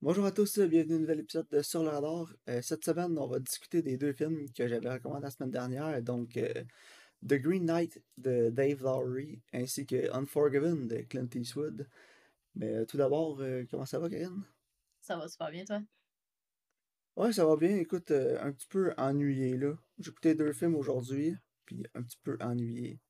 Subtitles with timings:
[0.00, 2.32] Bonjour à tous, bienvenue à un nouvel épisode de Sur le radar.
[2.48, 6.00] Euh, cette semaine, on va discuter des deux films que j'avais recommandés la semaine dernière,
[6.04, 6.54] donc euh,
[7.26, 11.88] The Green Knight de Dave Lowry ainsi que Unforgiven de Clint Eastwood.
[12.54, 14.44] Mais euh, tout d'abord, comment ça va, Karine?
[15.00, 15.82] Ça va super bien, toi?
[17.16, 17.76] Ouais, ça va bien.
[17.76, 19.74] Écoute, un petit peu ennuyé, là.
[19.98, 21.34] J'ai écouté deux films aujourd'hui,
[21.64, 23.00] puis un petit peu ennuyé.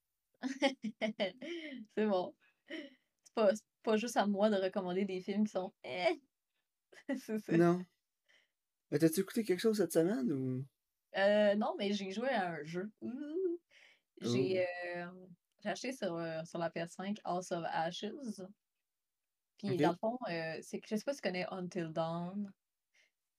[1.94, 2.34] C'est bon.
[2.70, 3.50] C'est pas,
[3.82, 6.18] pas juste à moi de recommander des films qui sont eh,
[7.16, 7.56] c'est ça.
[7.56, 7.84] Non.
[8.90, 10.64] Mais t'as-tu écouté quelque chose cette semaine ou?
[11.16, 12.90] Euh, non, mais j'ai joué à un jeu.
[14.20, 15.06] J'ai euh,
[15.64, 18.04] acheté sur, euh, sur la PS5 House of Ashes.
[19.58, 22.52] Puis dans le fond, euh, c'est je sais pas si tu connais Until Dawn.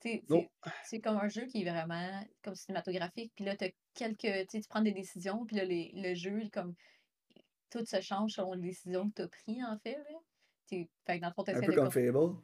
[0.01, 3.33] C'est comme un jeu qui est vraiment comme cinématographique.
[3.35, 5.45] Puis là, as quelques, tu prends des décisions.
[5.45, 6.73] Puis là, les, le jeu, comme
[7.69, 9.97] tout se change selon les décisions que tu as prises, en fait.
[9.97, 10.19] Là.
[10.69, 12.35] Fait que dans le fond, un peu comme Fable.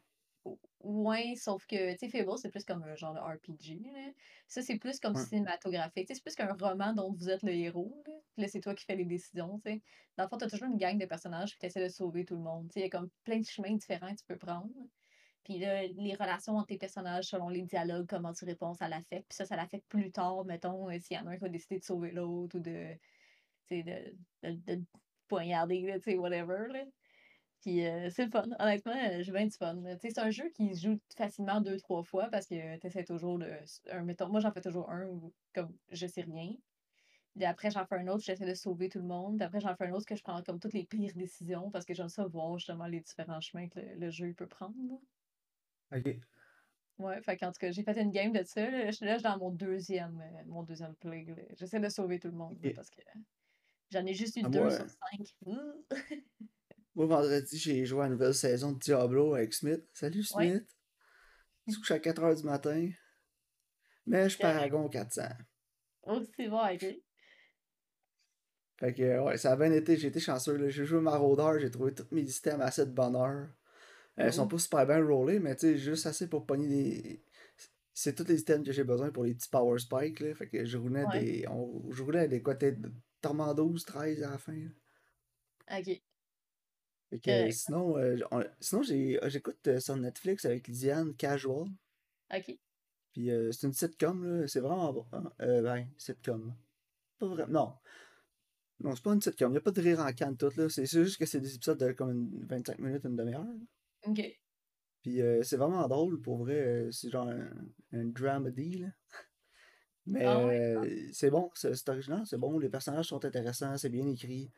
[0.82, 3.92] Ouais, sauf que, tu sais, Fable, c'est plus comme un genre de RPG.
[3.92, 4.12] Là.
[4.48, 6.08] Ça, c'est plus comme cinématographique.
[6.08, 8.04] C'est plus qu'un roman dont vous êtes le héros.
[8.38, 9.60] Là, c'est toi qui fais les décisions.
[9.66, 9.82] sais.
[10.18, 12.36] Dans le fond, tu as toujours une gang de personnages qui essaient de sauver tout
[12.36, 12.72] le monde.
[12.76, 14.70] Il y a comme plein de chemins différents que tu peux prendre.
[15.44, 19.28] Puis là, les relations entre tes personnages selon les dialogues, comment tu réponds, ça l'affecte.
[19.30, 21.50] Puis ça, ça l'affecte plus tard, mettons, euh, s'il y en a un qui a
[21.50, 22.96] décidé de sauver l'autre ou de,
[23.70, 24.84] de, de, de,
[25.28, 26.68] poignarder, tu sais, whatever.
[26.70, 26.84] Là.
[27.66, 28.46] Puis euh, c'est le fun.
[28.60, 29.82] Honnêtement, euh, j'ai bien du fun.
[30.00, 33.40] C'est un jeu qui se joue facilement deux, trois fois parce que tu essaies toujours
[33.40, 33.52] de.
[33.90, 36.54] Un, mettons, moi, j'en fais toujours un où comme je sais rien.
[37.36, 39.38] Puis après, j'en fais un autre, j'essaie de sauver tout le monde.
[39.38, 41.86] Puis après, j'en fais un autre que je prends comme toutes les pires décisions parce
[41.86, 44.76] que j'aime ça voir justement les différents chemins que le, jeu peut prendre.
[45.92, 46.20] OK.
[47.00, 48.70] Ouais, fait qu'en tout cas, j'ai fait une game de ça.
[48.70, 51.26] Là, je suis dans mon deuxième, euh, mon deuxième play.
[51.58, 53.02] J'essaie de sauver tout le monde parce que
[53.90, 55.36] j'en ai juste eu ah, deux sur cinq.
[56.96, 59.84] Moi, vendredi, j'ai joué à la nouvelle saison de Diablo avec Smith.
[59.92, 60.66] Salut Smith!
[61.68, 62.90] Je suis à 4h du matin.
[64.06, 65.24] Mais je suis Paragon 400.
[66.04, 66.96] Oh, c'est vrai, ok.
[68.78, 69.98] Fait que, ouais, ça a bien été.
[69.98, 70.70] J'ai été chanceux.
[70.70, 73.50] J'ai joué Marauder, j'ai trouvé tous mes systèmes assez de bonheur.
[74.16, 74.48] Elles sont oh.
[74.48, 77.24] pas super bien rollés, mais tu sais, juste assez pour pogner des.
[77.96, 80.20] C'est tous les systèmes que j'ai besoin pour les petits power spikes.
[80.20, 80.36] Là.
[80.36, 81.48] Fait que je roulais des.
[81.48, 81.92] On...
[81.92, 82.92] Je roulais des côtés de
[83.22, 84.68] Torment 12, 13 à la fin.
[85.72, 86.00] Ok
[87.52, 88.18] sinon, euh,
[88.60, 91.68] sinon euh, j'écoute euh, sur Netflix avec Lidiane Casual.
[92.34, 92.60] OK.
[93.14, 94.48] Puis c'est une sitcom, là.
[94.48, 95.06] C'est vraiment bon.
[95.14, 95.32] Hein.
[95.40, 96.54] ben, sitcom.
[97.18, 97.52] Pas vraiment.
[97.54, 97.74] Non.
[98.82, 99.52] Non, c'est pas une sitcom.
[99.52, 100.68] Il n'y a pas de rire en canne tout, là.
[100.68, 103.46] C'est juste que c'est des épisodes de comme 25 minutes, une demi-heure.
[104.06, 104.22] OK.
[105.02, 106.90] Puis c'est vraiment drôle, pour vrai.
[106.92, 107.50] C'est genre un,
[107.94, 108.88] un dramedy, là.
[110.08, 110.84] Mais ah
[111.14, 112.60] c'est bon, c'est original, c'est bon.
[112.60, 114.52] Les personnages sont intéressants, c'est bien écrit.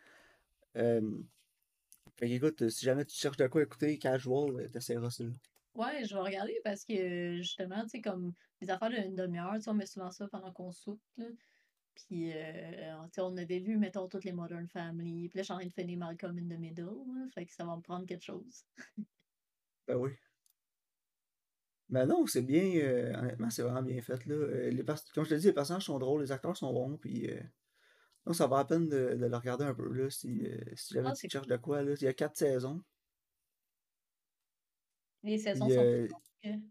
[2.16, 5.24] Fait écoute, si jamais tu cherches de quoi écouter casual, euh, t'essaieras ça.
[5.76, 9.74] Ouais, je vais regarder parce que justement, tu sais, comme les affaires d'une demi-heure, on
[9.74, 11.26] met souvent ça pendant qu'on soupe, là.
[11.94, 15.30] Puis, euh, on avait vu, mettons, toutes les Modern Family.
[15.30, 17.30] Puis là, je suis en train de finir Malcolm in the Middle.
[17.34, 18.66] fait que ça va me prendre quelque chose.
[19.88, 20.12] ben oui.
[21.90, 22.76] Ben non, c'est bien.
[22.76, 24.24] Euh, honnêtement, c'est vraiment bien fait.
[24.28, 24.70] Là.
[24.70, 24.84] Les
[25.16, 26.98] Comme je te dis, les personnages sont drôles, les acteurs sont bons.
[26.98, 27.32] Puis,
[28.28, 30.94] non, ça va à peine de, de, le regarder un peu, là, si, euh, si
[30.94, 31.94] jamais ah, tu cherches de quoi, là.
[31.94, 32.84] Il y a quatre saisons.
[35.24, 36.08] Les saisons sont euh,
[36.42, 36.62] plus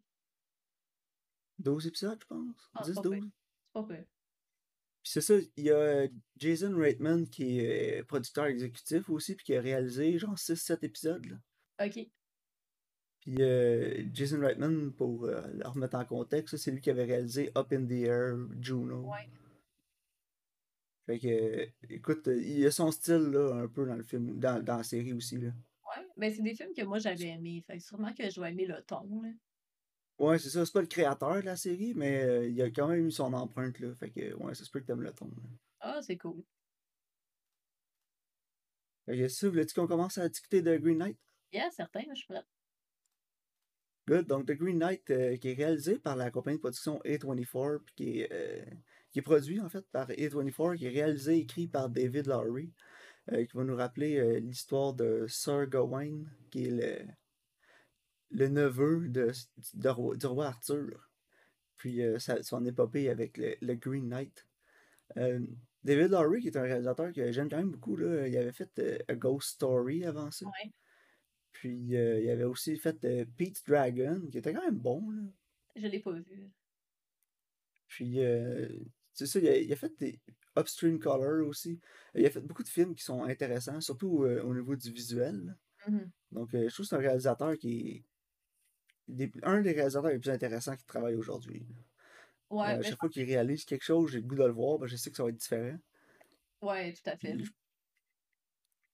[1.59, 2.71] 12 épisodes, je pense.
[2.85, 3.15] 10, 12.
[3.15, 3.95] C'est pas peu.
[3.95, 6.07] Puis c'est ça, il y a
[6.37, 11.25] Jason Reitman qui est producteur exécutif aussi, puis qui a réalisé genre 6-7 épisodes.
[11.25, 11.87] Là.
[11.87, 12.07] OK.
[13.21, 17.51] Puis euh, Jason Reitman, pour euh, le remettre en contexte, c'est lui qui avait réalisé
[17.57, 19.11] Up in the Air, Juno.
[19.11, 19.31] Ouais.
[21.07, 24.79] Fait que, écoute, il a son style, là, un peu dans le film, dans, dans
[24.79, 25.49] la série aussi, là.
[25.49, 27.63] Ouais, mais c'est des films que moi j'avais aimés.
[27.65, 29.31] Fait que sûrement que je vais aimer le ton, là.
[30.19, 30.65] Ouais, c'est ça.
[30.67, 33.33] C'est pas le créateur de la série, mais euh, il a quand même eu son
[33.35, 33.95] empreinte, là.
[33.95, 35.31] Fait que, ouais, ça se peut que t'aimes le ton.
[35.81, 36.43] Ah, c'est cool.
[39.05, 41.19] Fait que, voulais-tu qu'on commence à discuter de Green Knight?
[41.53, 42.47] Yeah, certain, je suis prête.
[44.09, 44.27] Good.
[44.27, 47.95] Donc, The Green Knight, euh, qui est réalisé par la compagnie de production A24, puis
[47.95, 48.65] qui est, euh,
[49.17, 52.71] qui est produit en fait par A24, qui est réalisé et écrit par David Lowry,
[53.33, 56.99] euh, qui va nous rappeler l'histoire de Sir Gawain, qui est le,
[58.31, 59.33] le neveu de,
[59.73, 61.09] du roi Arthur.
[61.77, 62.03] Puis
[62.43, 64.47] son épopée avec le, Green Knight.
[65.15, 69.03] David Lowry, qui est un réalisateur que j'aime quand même beaucoup, là, il avait fait
[69.09, 70.45] A Ghost Story avant ça.
[71.53, 75.09] Puis euh, il avait aussi fait euh, Pete Dragon, qui était quand même bon.
[75.09, 75.23] Là.
[75.75, 76.51] Je l'ai pas vu.
[77.89, 78.69] Puis euh,
[79.17, 80.21] c'est ça, il a, fait des
[80.59, 81.81] Upstream Color aussi.
[82.15, 85.57] Il a fait beaucoup de films qui sont intéressants, surtout au niveau du visuel.
[85.89, 86.09] Mm-hmm.
[86.33, 88.05] Donc je trouve que c'est un réalisateur qui
[89.19, 91.67] est, un des réalisateurs les plus intéressants qui travaille aujourd'hui.
[92.51, 94.87] Ouais, mais chaque fois qu'il réalise quelque chose, j'ai le goût de le voir, ben,
[94.87, 95.79] je sais que ça va être différent.
[96.63, 97.37] Ouais, tout à fait.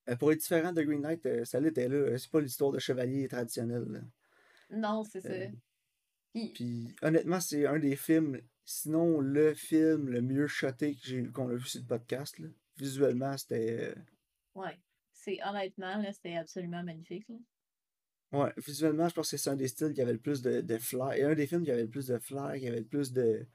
[0.09, 2.17] Euh, pour être différent de Green Knight, euh, ça l'était là.
[2.17, 4.03] C'est pas l'histoire de chevalier traditionnel.
[4.69, 5.29] Non, c'est ça.
[5.29, 5.47] Euh,
[6.33, 6.95] puis...
[7.01, 10.97] honnêtement, c'est un des films, sinon le film le mieux shoté
[11.33, 12.37] qu'on a vu sur le podcast.
[12.77, 13.93] Visuellement, c'était.
[14.55, 14.79] Ouais.
[15.23, 17.25] C'est honnêtement, là, c'était absolument magnifique.
[18.33, 20.77] Ouais, visuellement, je pense que c'est un des styles qui avait le plus de, de
[20.77, 21.13] flair.
[21.13, 23.45] Et un des films qui avait le plus de flair, qui avait le plus de.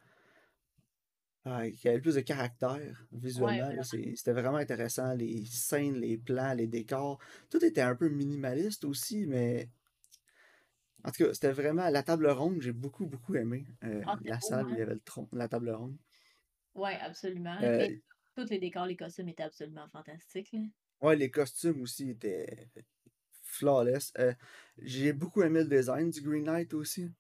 [1.45, 3.83] Ah, qui avait le plus de caractère visuellement.
[3.83, 5.15] C'était vraiment intéressant.
[5.15, 7.19] Les scènes, les plans, les décors.
[7.51, 9.69] Tout était un peu minimaliste aussi, mais.
[11.05, 11.89] En tout cas, c'était vraiment.
[11.91, 13.67] La table ronde, j'ai beaucoup, beaucoup aimé.
[13.85, 15.97] Euh, ah, la salle où il y avait le tronc, la table ronde.
[16.75, 17.57] Ouais, absolument.
[17.63, 17.89] Euh,
[18.35, 20.55] tous les décors, les costumes étaient absolument fantastiques.
[21.01, 22.69] Ouais, les costumes aussi étaient
[23.43, 24.13] flawless.
[24.19, 24.35] Euh,
[24.79, 27.11] j'ai beaucoup aimé le design du Green Knight aussi.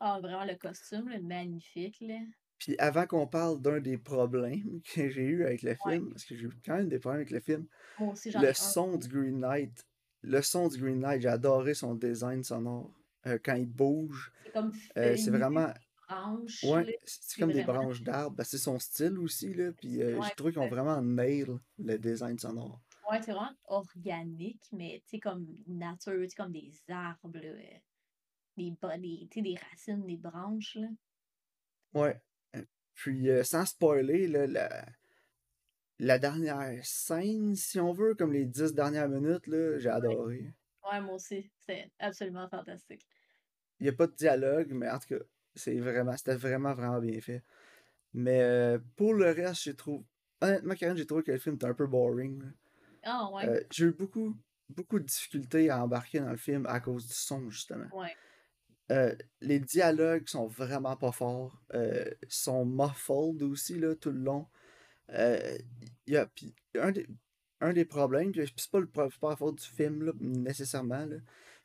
[0.00, 1.98] Ah, vraiment, le costume, magnifique.
[2.00, 2.20] Là.
[2.58, 6.36] Puis avant qu'on parle d'un des problèmes que j'ai eu avec le film, parce que
[6.36, 7.66] j'ai eu quand même des problèmes avec le film,
[7.98, 9.86] le son du Green Knight,
[10.22, 12.92] le son du Green Knight, j'ai adoré son design sonore.
[13.26, 15.72] Euh, quand il bouge, c'est comme euh, c'est vraiment
[16.64, 18.36] ouais, c'est comme des branches d'arbres.
[18.36, 19.72] Ben, c'est son style aussi là.
[19.72, 21.46] Puis euh, j'ai trouvé qu'ils ont vraiment nail
[21.78, 22.80] le design sonore.
[23.10, 27.40] Ouais, c'est vraiment organique, mais tu sais comme nature, tu comme des arbres, là,
[28.56, 30.88] des, des, des racines, des branches là.
[31.92, 32.20] Ouais.
[32.94, 34.86] Puis, euh, sans spoiler, la,
[35.98, 39.44] la dernière scène, si on veut, comme les dix dernières minutes,
[39.78, 40.52] j'ai adoré.
[40.88, 41.50] Ouais, moi aussi.
[41.66, 43.06] C'est absolument fantastique.
[43.78, 45.24] Il n'y a pas de dialogue, mais en tout cas,
[45.54, 47.42] c'est vraiment, c'était vraiment, vraiment bien fait.
[48.12, 50.04] Mais euh, pour le reste, j'ai trouvé.
[50.40, 52.42] Honnêtement, Karen, j'ai trouvé que le film était un peu boring.
[53.02, 53.48] Ah, ouais.
[53.48, 54.36] Euh, j'ai eu beaucoup,
[54.68, 57.88] beaucoup de difficultés à embarquer dans le film à cause du son, justement.
[57.92, 58.14] Ouais.
[58.90, 61.62] Euh, les dialogues sont vraiment pas forts.
[61.74, 64.46] Euh, sont muffled aussi là, tout le long.
[65.10, 65.58] Euh,
[66.06, 66.28] y a,
[66.76, 67.06] un, des,
[67.60, 71.16] un des problèmes, c'est pas le pas la faute du film là, nécessairement, là,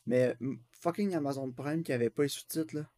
[0.06, 0.36] mais
[0.82, 2.76] fucking Amazon Prime qui avait pas les sous-titres.
[2.76, 2.90] Là.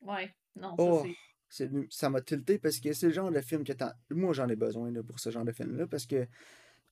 [0.00, 1.06] Ouais, non, ça oh,
[1.48, 1.70] c'est.
[1.90, 3.72] Ça m'a tilté parce que c'est le genre de film que
[4.10, 6.26] Moi j'en ai besoin là, pour ce genre de film-là parce que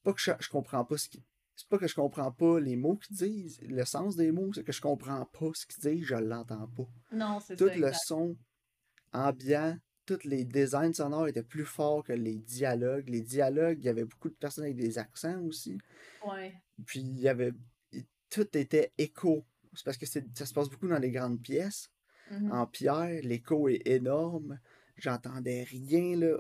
[0.03, 1.25] pas que je, je comprends pas ce qui
[1.61, 4.65] c'est pas que je comprends pas les mots qu'ils disent, le sens des mots, c'est
[4.65, 6.89] que je comprends pas ce qu'ils disent, je l'entends pas.
[7.13, 8.35] Non, c'est Tout le son
[9.13, 9.77] ambiant,
[10.11, 13.09] tous les designs sonores étaient plus forts que les dialogues.
[13.09, 15.79] Les dialogues, il y avait beaucoup de personnes avec des accents aussi.
[16.27, 16.53] Ouais.
[16.85, 17.53] Puis il y avait.
[18.29, 19.45] Tout était écho.
[19.73, 21.91] C'est parce que ça se passe beaucoup dans les grandes pièces.
[22.33, 22.53] Mm-hmm.
[22.53, 24.59] En pierre, l'écho est énorme.
[24.97, 26.39] J'entendais rien, là.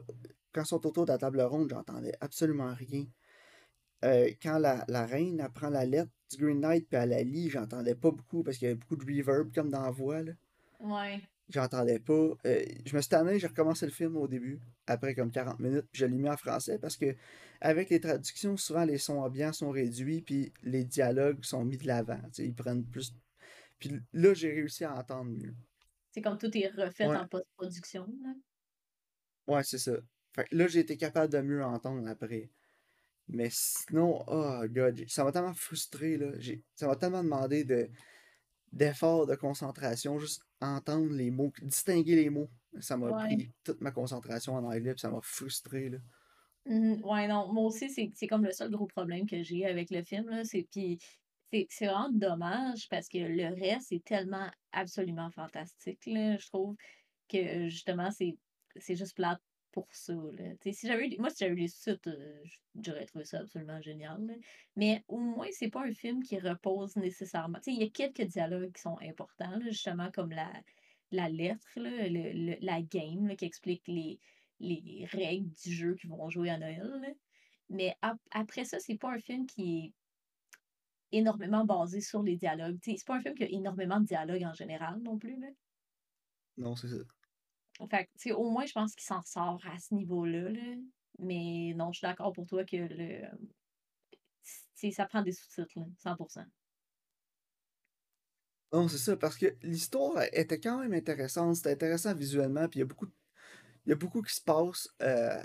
[0.52, 3.06] Quand ils sont autour de la table ronde, j'entendais absolument rien.
[4.04, 7.50] Euh, quand la, la reine apprend la lettre du Green Knight puis elle la lit,
[7.50, 10.22] j'entendais pas beaucoup parce qu'il y avait beaucoup de reverb comme dans la voix.
[10.22, 10.32] Là.
[10.80, 11.20] Ouais.
[11.50, 12.12] J'entendais pas.
[12.46, 15.86] Euh, je me suis tanné, j'ai recommencé le film au début, après comme 40 minutes,
[15.90, 17.16] puis je l'ai mis en français parce que
[17.60, 21.86] avec les traductions, souvent les sons ambiants sont réduits, puis les dialogues sont mis de
[21.86, 22.20] l'avant.
[22.38, 23.12] Ils prennent plus.
[23.78, 25.54] Puis là, j'ai réussi à entendre mieux.
[26.12, 28.06] C'est comme tout est refait en post-production.
[29.46, 29.96] Ouais, c'est ça.
[30.32, 32.50] Fait là, j'ai été capable de mieux entendre après.
[33.28, 36.32] Mais sinon, oh god, ça m'a tellement frustré, là.
[36.74, 37.88] Ça m'a tellement demandé de
[38.72, 42.50] d'efforts de concentration, juste entendre les mots, distinguer les mots.
[42.78, 45.98] Ça m'a pris toute ma concentration en anglais, puis ça m'a frustré, là.
[46.66, 50.02] Mmh, ouais, non, moi aussi, c'est comme le seul gros problème que j'ai avec le
[50.04, 50.44] film.
[50.44, 50.68] C'est
[51.50, 56.76] puis c'est vraiment dommage parce que le reste est tellement absolument fantastique, là, je trouve
[57.28, 58.36] que justement, c'est
[58.76, 59.40] c'est juste plate
[59.72, 60.12] pour ça.
[60.12, 60.54] Là.
[60.72, 61.68] Si j'avais moi, si j'avais eu
[62.06, 62.44] euh,
[62.80, 64.38] j'aurais trouvé ça absolument génial.
[64.76, 67.58] Mais au moins, c'est pas un film qui repose nécessairement.
[67.66, 70.52] Il y a quelques dialogues qui sont importants, justement, comme la,
[71.10, 74.18] la lettre, le, la game qui explique les,
[74.60, 77.16] les règles du jeu qui vont jouer à Noël.
[77.68, 77.96] Mais
[78.32, 79.78] après ça, c'est pas un film qui
[81.12, 82.78] est énormément basé sur les dialogues.
[82.82, 85.38] C'est pas un film qui a énormément de dialogues en général non plus.
[85.38, 85.48] Là.
[86.56, 86.96] Non, c'est ça.
[87.88, 90.50] Fait au moins, je pense qu'il s'en sort à ce niveau-là.
[91.18, 93.22] Mais non, je suis d'accord pour toi que le.
[94.90, 96.44] ça prend des sous-titres, 100%.
[98.72, 101.56] Non, c'est ça, parce que l'histoire était quand même intéressante.
[101.56, 103.08] C'était intéressant visuellement, puis il y a beaucoup,
[103.86, 104.88] il y a beaucoup qui se passe.
[105.02, 105.42] Euh,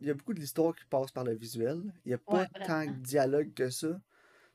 [0.00, 1.82] il y a beaucoup de l'histoire qui passe par le visuel.
[2.04, 4.00] Il n'y a pas tant de dialogue que ça.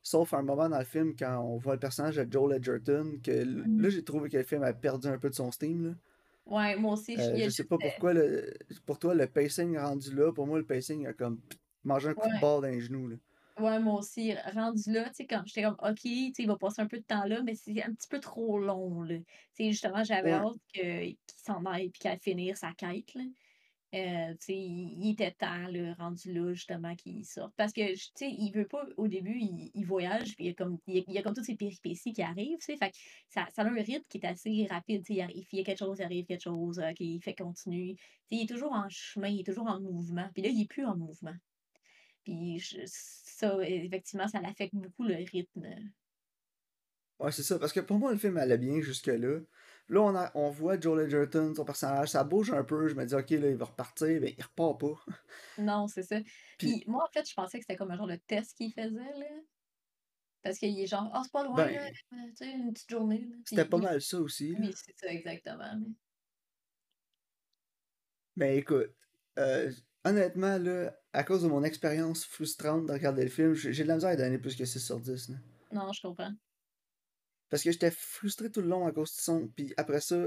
[0.02, 3.32] Sauf un moment dans le film quand on voit le personnage de Joel Edgerton, que
[3.32, 5.88] là, j'ai trouvé que le film a perdu un peu de son steam.
[5.88, 5.96] Là.
[6.46, 7.18] Ouais, moi aussi.
[7.18, 8.54] Euh, je sais pas pourquoi, le,
[8.88, 11.42] pour toi, le pacing rendu là, pour moi, le pacing a comme
[11.84, 13.08] mangé un coup de barre dans les genoux.
[13.08, 13.18] Là.
[13.60, 16.58] Ouais, moi aussi, rendu là, tu sais, comme j'étais comme OK, tu sais, il va
[16.58, 19.20] passer un peu de temps là, mais c'est un petit peu trop long, là.
[19.20, 20.34] Tu sais, justement, j'avais Ouais.
[20.34, 23.22] hâte qu'il s'en aille puis qu'elle finisse sa quête, là.
[23.94, 27.54] Euh, il, était temps, là, rendu là, justement, qu'il sorte.
[27.56, 30.54] Parce que, tu sais, il veut pas, au début, il, voyage, puis il y a
[30.56, 32.78] comme, il y a, comme toutes ces péripéties qui arrivent, tu sais.
[32.78, 32.98] Fait que
[33.30, 35.28] ça, ça a un rythme qui est assez rapide, tu sais.
[35.30, 37.96] Il, il y a quelque chose, il arrive quelque chose, OK, il fait continue.
[37.96, 40.28] Tu sais, il est toujours en chemin, il est toujours en mouvement.
[40.34, 41.36] Puis là, il est plus en mouvement.
[42.24, 45.68] Puis ça, effectivement, ça l'affecte beaucoup le rythme.
[47.20, 47.60] Ouais, c'est ça.
[47.60, 49.40] Parce que pour moi, le film allait bien jusque-là.
[49.90, 52.88] Là, on, a, on voit Joel Edgerton, son personnage, ça bouge un peu.
[52.88, 54.22] Je me dis, OK, là, il va repartir.
[54.22, 54.96] Ben, il repart pas.
[55.58, 56.20] Non, c'est ça.
[56.58, 58.72] Puis, Puis moi, en fait, je pensais que c'était comme un genre de test qu'il
[58.74, 59.26] faisait, là.
[60.42, 61.66] Parce qu'il est genre, ah, c'est pas loin, là,
[62.12, 63.36] ben, euh, tu sais, une petite journée, là.
[63.46, 64.58] c'était Puis pas mal ça aussi, là.
[64.62, 65.80] Oui, c'est ça, exactement.
[65.80, 65.94] mais-
[68.36, 68.94] Ben, écoute,
[69.38, 69.72] euh,
[70.04, 73.88] honnêtement, là, à cause de mon expérience frustrante de regarder le film, j'ai j'ai de
[73.90, 75.36] la misère à donner plus que 6 sur 10, là.
[75.72, 76.32] Non, je comprends.
[77.54, 79.48] Parce que j'étais frustré tout le long à cause du son.
[79.48, 80.18] Puis après ça,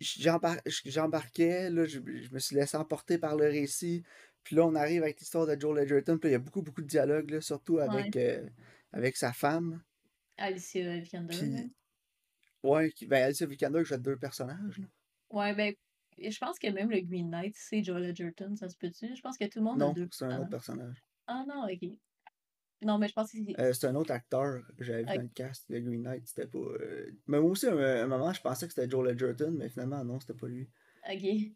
[0.00, 4.02] j'embar- j'embarquais, là, je, je me suis laissé emporter par le récit.
[4.42, 6.16] Puis là, on arrive avec l'histoire de Joel Edgerton.
[6.16, 7.82] Puis il y a beaucoup, beaucoup de dialogue, là, surtout Ouais.
[7.82, 8.48] avec, euh,
[8.94, 9.82] avec sa femme.
[10.38, 11.36] Alicia Vikander.
[11.36, 11.70] Puis,
[12.62, 14.78] ouais, ben, Alicia Vikander joue deux personnages.
[14.78, 14.86] Là.
[15.28, 15.74] Ouais, ben,
[16.18, 19.14] je pense que même le Green Knight, c'est Joel Edgerton, ça se peut-tu?
[19.14, 21.04] Je pense que tout le monde a Non, deux c'est un autre personnage.
[21.26, 21.90] Ah non, ok.
[22.82, 23.60] Non, mais je pense que c'est...
[23.60, 25.66] Euh, c'est un autre acteur que j'avais vu dans le cast.
[25.68, 26.58] Le Green Knight, c'était pas.
[26.58, 29.68] euh, Mais moi aussi, à un, un moment, je pensais que c'était Joel Edgerton, mais
[29.68, 30.68] finalement, non, c'était pas lui.
[31.10, 31.52] Ok,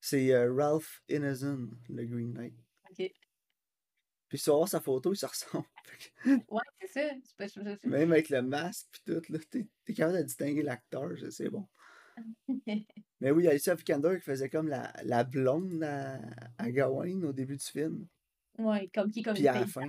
[0.00, 2.54] C'est euh, Ralph Ineson, le Green Knight.
[2.90, 3.10] ok.
[4.28, 5.66] Puis tu vas voir sa photo, il se ressemble.
[6.50, 7.60] Ouais, c'est ça.
[7.82, 11.30] pas- Même avec le masque pis tout, là, t'es, t'es capable de distinguer l'acteur, je-
[11.30, 11.68] c'est bon.
[13.20, 16.20] Mais oui, Alicia Vikander qui faisait comme la, la blonde à,
[16.58, 18.06] à Gawain au début du film.
[18.58, 19.86] Ouais, comme qui est comme Puis une à la fin.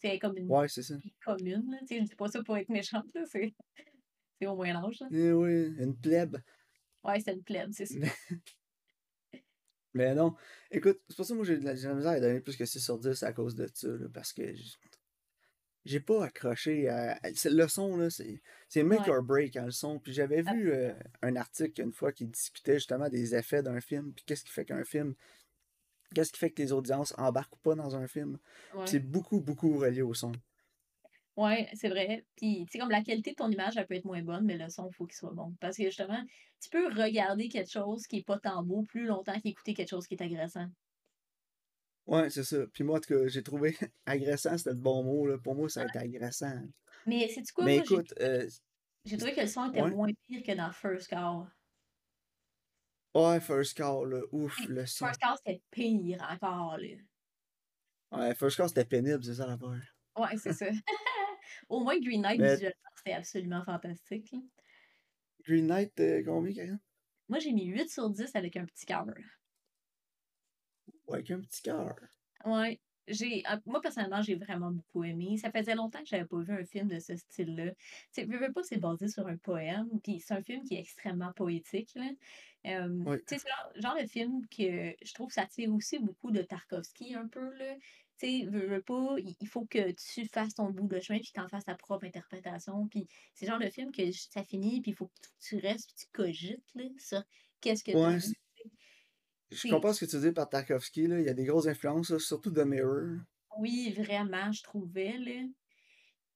[0.00, 0.94] C'est comme une Ouais, c'est ça.
[1.24, 1.78] commune, là.
[1.88, 3.22] Je dis pas ça pour être méchante, là.
[3.26, 3.54] C'est
[4.40, 5.08] c'est au Moyen Âge, là.
[5.12, 6.38] Eh oui, une plèbe.
[7.04, 7.94] Ouais, c'est une plèbe, c'est ça.
[9.94, 10.34] Mais, non.
[10.70, 12.40] Écoute, c'est pour ça que moi j'ai de la, j'ai de la misère à donner
[12.40, 14.42] plus que 6 sur 10 à cause de ça, là, parce que
[15.84, 17.20] j'ai pas accroché à.
[17.44, 19.10] Le son, là, c'est c'est make Ouais.
[19.10, 19.98] or break, hein, le son.
[19.98, 24.12] Puis j'avais vu euh, un article une fois qui discutait justement des effets d'un film,
[24.14, 25.14] puis qu'est-ce qui fait qu'un film.
[26.14, 28.38] Qu'est-ce qui fait que les audiences embarquent ou pas dans un film?
[28.74, 28.86] Ouais.
[28.86, 30.32] c'est beaucoup, beaucoup relié au son.
[31.36, 32.26] Ouais, c'est vrai.
[32.36, 34.58] Puis, tu sais, comme la qualité de ton image, elle peut être moins bonne, mais
[34.58, 35.54] le son, il faut qu'il soit bon.
[35.60, 36.22] Parce que justement,
[36.60, 40.06] tu peux regarder quelque chose qui est pas tant beau plus longtemps qu'écouter quelque chose
[40.06, 40.66] qui est agressant.
[42.06, 42.58] Ouais, c'est ça.
[42.72, 43.76] Puis moi, en tout cas, j'ai trouvé
[44.06, 45.38] agressant, c'était le bon mot, là.
[45.38, 46.60] Pour moi, ça a été agressant.
[47.06, 47.28] Mais
[47.58, 48.46] Mais moi, j'ai écoute, euh,
[49.04, 49.90] j'ai trouvé que le son était ouais.
[49.90, 51.46] moins pire que dans First Call.
[53.14, 54.20] Ouais, First Call, là.
[54.32, 55.06] Ouf, Hey, le son.
[55.06, 56.88] First Call, c'était pire encore, là.
[58.12, 59.80] Ouais, First Call, c'était pénible, c'est ça l'affaire.
[60.16, 60.66] Ouais, c'est ça.
[61.68, 62.56] Au moins, Green Knight, Mais
[62.96, 64.38] c'était absolument fantastique, là.
[65.44, 66.80] Green Knight, euh, combien, Karine?
[67.28, 69.06] Moi, j'ai mis 8 sur 10 avec un petit cœur.
[71.06, 71.96] Ouais, avec un petit cœur.
[72.44, 72.80] Ouais.
[73.08, 75.36] J'ai, moi, personnellement, j'ai vraiment beaucoup aimé.
[75.36, 77.72] Ça faisait longtemps que j'avais pas vu un film de ce style-là.
[77.74, 77.76] Tu
[78.12, 80.80] sais, veux, veux pas, c'est basé sur un poème, puis c'est un film qui est
[80.80, 82.10] extrêmement poétique, là.
[82.66, 83.18] Euh, Oui.
[83.26, 87.14] tu c'est le genre de film que je trouve ça tire aussi beaucoup de Tarkovsky,
[87.14, 87.74] un peu, là.
[88.18, 91.28] Tu sais, veux, veux pas, il faut que tu fasses ton bout de chemin, puis
[91.28, 92.86] que tu en fasses ta propre interprétation.
[92.88, 95.66] Puis c'est le genre de film que ça finit, puis il faut que tu tu
[95.66, 97.22] restes, puis tu cogites, là, sur
[97.60, 98.34] qu'est-ce que Ouais, vu.
[99.54, 101.20] Je comprends ce que tu dis par Tarkovsky, là.
[101.20, 103.18] Il y a des grosses influences, là, surtout de Mirror.
[103.58, 105.42] Oui, vraiment, je trouvais, là.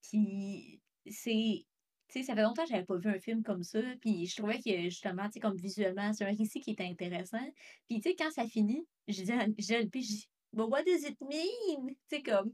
[0.03, 1.65] Puis c'est.
[2.09, 3.81] Tu sais, ça fait longtemps que j'avais pas vu un film comme ça.
[4.01, 7.45] Puis je trouvais que justement, tu sais, comme visuellement, c'est un récit qui était intéressant.
[7.89, 10.29] Puis tu sais, quand ça finit, je dis à je dis à LP, je dis,
[10.53, 11.89] But what does it mean?
[12.09, 12.53] Tu sais, comme.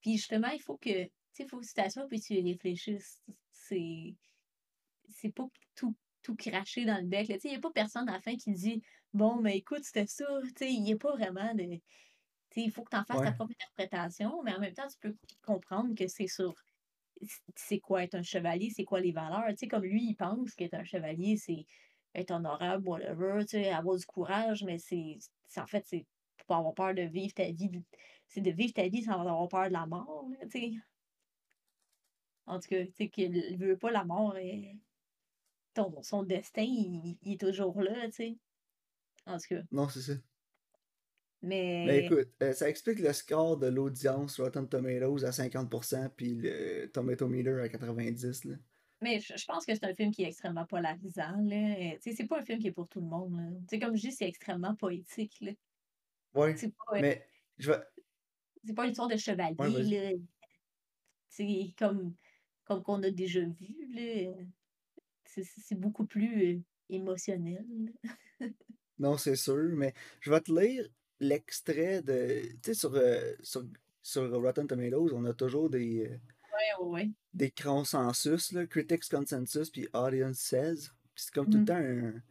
[0.00, 1.04] Puis justement, il faut que.
[1.04, 3.22] Tu sais, il faut que tu t'assoies puis tu réfléchisses.
[3.52, 4.14] C'est.
[5.10, 7.26] C'est pas tout, tout cracher dans le bec.
[7.26, 9.84] Tu sais, il n'y a pas personne à la fin qui dit Bon, mais écoute,
[9.84, 10.24] c'était ça.
[10.42, 11.64] Tu sais, il n'y a pas vraiment de.
[11.76, 11.80] Tu
[12.52, 14.98] sais, il faut que tu en fasses ta propre interprétation, mais en même temps, tu
[15.00, 16.54] peux comprendre que c'est sur
[17.56, 19.48] c'est quoi être un chevalier, c'est quoi les valeurs.
[19.50, 21.64] Tu sais, comme lui, il pense qu'être un chevalier, c'est
[22.14, 25.18] être honorable, whatever, tu sais, avoir du courage, mais c'est
[25.56, 26.06] en fait, c'est
[26.46, 27.70] pas avoir peur de vivre ta vie.
[28.28, 30.72] C'est de vivre ta vie sans avoir peur de la mort, tu sais.
[32.46, 34.76] En tout cas, tu sais, qu'il veut pas la mort, et
[35.74, 38.38] ton, son destin, il, il est toujours là, tu sais.
[39.28, 40.14] En tout cas, Non, c'est ça.
[41.40, 46.34] Mais mais écoute, euh, ça explique le score de l'audience Rotten Tomatoes à 50%, puis
[46.34, 48.56] le Tomato Meter à 90%, là.
[49.00, 51.36] Mais je, je pense que c'est un film qui est extrêmement polarisant,
[52.00, 53.78] c'est pas un film qui est pour tout le monde, là.
[53.78, 55.52] Comme je dis, c'est extrêmement poétique, là.
[56.34, 57.24] Ouais, C'est pas, euh, mais
[57.58, 57.78] je vais,
[58.64, 60.18] c'est pas une histoire de chevalier, là.
[61.28, 62.16] C'est comme,
[62.64, 64.34] comme qu'on a déjà vu, là.
[65.24, 67.64] C'est c'est beaucoup plus euh, émotionnel.
[68.98, 70.88] Non, c'est sûr, mais je vais te lire
[71.20, 72.42] l'extrait de.
[72.42, 73.64] Tu sais, sur, euh, sur,
[74.02, 76.16] sur Rotten Tomatoes, on a toujours des, euh,
[76.52, 77.10] Ouais, ouais, ouais.
[77.34, 80.88] des consensus, là, Critics Consensus, puis Audience Says.
[81.14, 81.64] Puis c'est comme tout le Mhm.
[81.66, 82.22] temps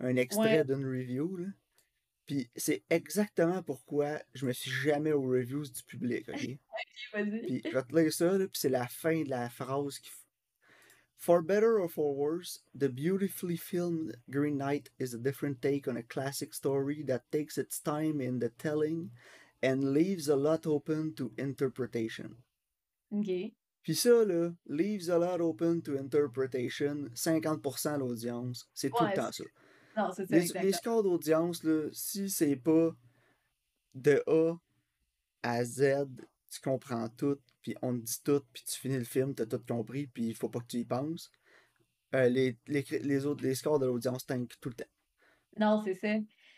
[0.00, 1.36] un, un extrait d'une review.
[1.36, 1.46] Là.
[2.26, 6.58] Puis c'est exactement pourquoi je me suis jamais aux reviews du public, ok?
[7.12, 7.40] Vas-y.
[7.46, 10.08] Puis je vais te lire ça, là, puis c'est la fin de la phrase qui.
[10.10, 10.21] f-
[11.22, 15.96] For better or for worse, the beautifully filmed Green Knight is a different take on
[15.96, 19.10] a classic story that takes its time in the telling
[19.62, 22.38] and leaves a lot open to interpretation.
[23.12, 23.52] OK.
[23.84, 29.30] Puis ça, là, leaves a lot open to interpretation, 50% l'audience, c'est tout le temps
[29.30, 29.44] ça.
[29.96, 32.96] Non, c'est ça, Les, les scores d'audience, là, si c'est pas
[33.94, 34.56] de A
[35.44, 36.08] à Z,
[36.52, 39.62] tu comprends tout, puis on te dit tout, puis tu finis le film, t'as tout
[39.66, 41.30] compris, puis il faut pas que tu y penses.
[42.14, 44.90] euh, les, les, les autres, les scores de l'audience tankent tout le temps.
[45.58, 46.14] Non, c'est ça.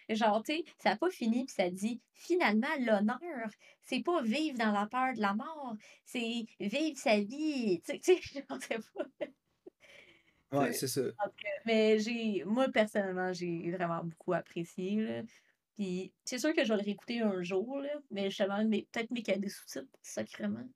[0.09, 3.49] Genre, tu sais, ça n'a pas fini, puis ça dit finalement, l'honneur,
[3.83, 7.81] c'est pas vivre dans la peur de la mort, c'est vivre sa vie.
[7.83, 8.59] Tu sais, je sais pas.
[10.53, 11.01] Ouais, C'est- ça.
[11.67, 15.23] mais j'ai, moi, personnellement, j'ai vraiment beaucoup apprécié, là.
[15.77, 19.11] Puis, c'est sûr que je vais le réécouter un jour, là, mais justement, mais, peut-être
[19.11, 20.69] mais qu'il y a des sous-titres, sacrément.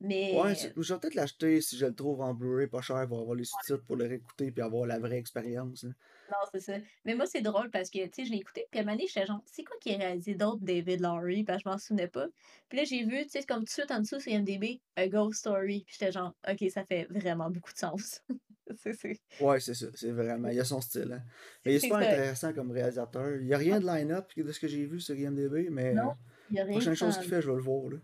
[0.00, 3.06] Mais, Ouais, c'est- je vais peut-être l'acheter si je le trouve en Blu-ray pas cher
[3.08, 5.84] pour avoir les sous-titres pour le réécouter puis avoir la vraie expérience.
[5.84, 5.90] là.
[6.30, 6.78] non, c'est ça.
[7.04, 8.96] Mais moi, c'est drôle parce que, tu sais, je l'ai écouté, puis à un moment
[8.96, 11.44] donné, j'étais genre, c'est quoi qui a réalisé d'autres David Lowry?
[11.44, 12.28] Puis je m'en souvenais pas.
[12.68, 15.08] Puis là, j'ai vu, tu sais, comme tout de suite en dessous, c'est MDB, A
[15.08, 15.84] Ghost Story.
[15.86, 18.22] Puis j'étais genre, OK, ça fait vraiment beaucoup de sens.
[19.40, 19.86] Ouais, c'est ça.
[19.94, 20.48] C'est vraiment.
[20.48, 21.12] Il a son style.
[21.12, 21.22] Hein.
[21.64, 22.08] Mais il est super ça.
[22.08, 23.36] intéressant comme réalisateur.
[23.36, 26.10] Il n'y a rien de line-up de ce que j'ai vu sur IMDb, mais Non,
[26.10, 26.14] euh,
[26.50, 27.90] il y a rien prochaine chose qu'il fait, je vais le voir.
[27.90, 27.98] Là.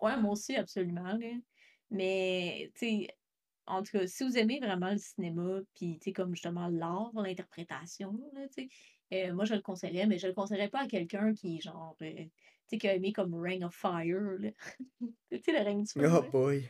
[0.00, 1.12] Ouais, moi aussi, absolument.
[1.12, 1.28] là.
[1.90, 3.08] Mais, tu sais,
[3.66, 7.12] en tout cas, si vous aimez vraiment le cinéma, puis, tu sais, comme justement l'art,
[7.14, 8.18] l'interprétation,
[8.54, 8.68] tu sais,
[9.12, 12.12] euh, moi, je le conseillerais, mais je le conseillerais pas à quelqu'un qui, genre, euh,
[12.14, 12.30] tu
[12.66, 14.50] sais, qui a aimé comme Ring of Fire, là.
[15.30, 16.68] tu sais, le règne du feu, Oh boy.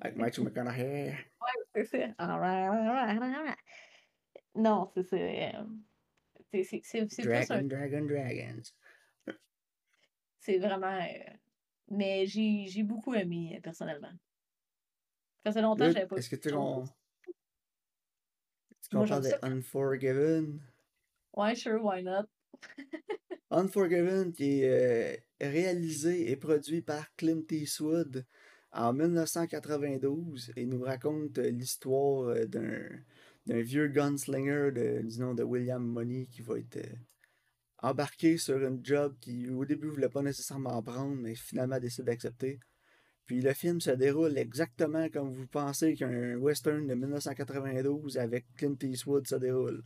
[0.00, 1.14] Avec Matthew McConaughey.
[1.74, 3.56] C'est ça.
[4.54, 5.16] Non, c'est ça.
[6.50, 8.62] c'est- c'est c'est- c'est un Dragon, Dragon, Dragons.
[10.40, 10.98] C'est vraiment.
[11.00, 11.36] euh,
[11.88, 14.12] Mais j'ai j'ai beaucoup aimé, euh, personnellement.
[15.44, 16.54] Ça fait longtemps que j'avais pas Est-ce que tu est-ce
[18.90, 19.30] qu'on Moi, parle de.
[19.42, 20.60] Unforgiven?
[21.34, 22.26] Ouais, sure, why not?
[23.50, 28.26] Unforgiven, qui est euh, réalisé et produit par Clint Eastwood
[28.76, 35.42] en 1992 et nous raconte euh, l'histoire euh, d'un vieux gunslinger de- du nom de
[35.42, 36.94] William Money qui va être euh,
[37.78, 42.60] embarqué sur un job qu'il au début voulait pas nécessairement prendre mais finalement décide d'accepter.
[43.24, 48.76] Puis le film se déroule exactement comme vous pensez qu'un western de 1992 avec Clint
[48.82, 49.82] Eastwood se déroule.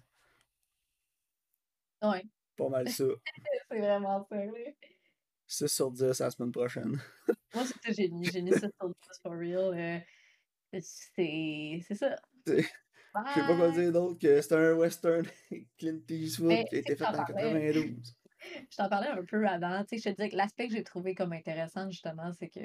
[2.02, 2.24] Ouais,
[2.56, 3.04] Pas mal ça.
[3.70, 4.70] c'est vraiment ça, là.
[5.46, 7.00] 6 sur 10 la semaine prochaine.
[7.54, 9.74] Moi, c'est ça, j'ai mis, j'ai mis ça sur Just for Real.
[9.78, 10.00] euh,
[10.80, 12.16] c'est c'est ça.
[12.46, 12.62] C'est-
[13.26, 15.26] Je sais pas quoi dire d'autre que c'est un western
[15.78, 17.26] Clint Eastwood Mais qui a été fait en parlais.
[17.34, 18.14] 92.
[18.70, 19.84] Je t'en parlais un peu avant.
[19.84, 22.60] Tu sais, je te disais que l'aspect que j'ai trouvé comme intéressant, justement, c'est que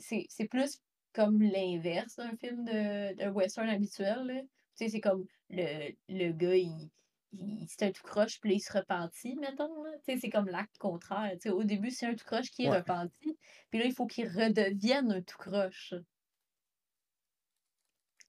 [0.00, 0.80] c'est c'est plus
[1.12, 4.26] comme l'inverse d'un film de, de western habituel.
[4.26, 4.40] là.
[4.42, 6.90] Tu sais, c'est comme le, le gars, il,
[7.32, 9.82] il c'est un tout croche, puis là, il se repentit, mettons.
[9.84, 9.90] Là.
[10.04, 11.36] C'est comme l'acte contraire.
[11.46, 12.78] Au début, c'est un tout croche qui est Ouais.
[12.78, 13.36] repenti,
[13.70, 15.94] puis là, il faut qu'il redevienne un tout croche.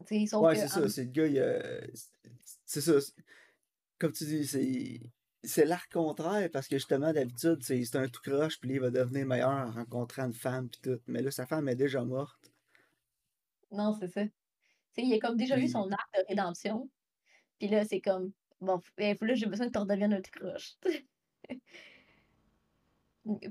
[0.10, 0.90] Ouais, c'est en- ça.
[0.90, 1.88] C'est le gars, il a-
[2.66, 3.00] C'est ça.
[3.00, 3.14] c'est-
[4.00, 5.00] Comme tu dis, c'est.
[5.46, 8.82] C'est l'arc contraire parce que justement, d'habitude, c'est c'est un tout croche, puis là, il
[8.82, 11.02] va devenir meilleur en rencontrant une femme, puis tout.
[11.08, 12.50] Mais là, sa femme est déjà morte.
[13.72, 14.24] Non, c'est ça.
[14.26, 14.32] Tu
[14.96, 16.90] sais, il a comme déjà eu son arc de rédemption,
[17.60, 18.32] puis là, c'est comme,
[18.64, 20.76] bon, eh, là, j'ai besoin que tu redeviennes un tout croche.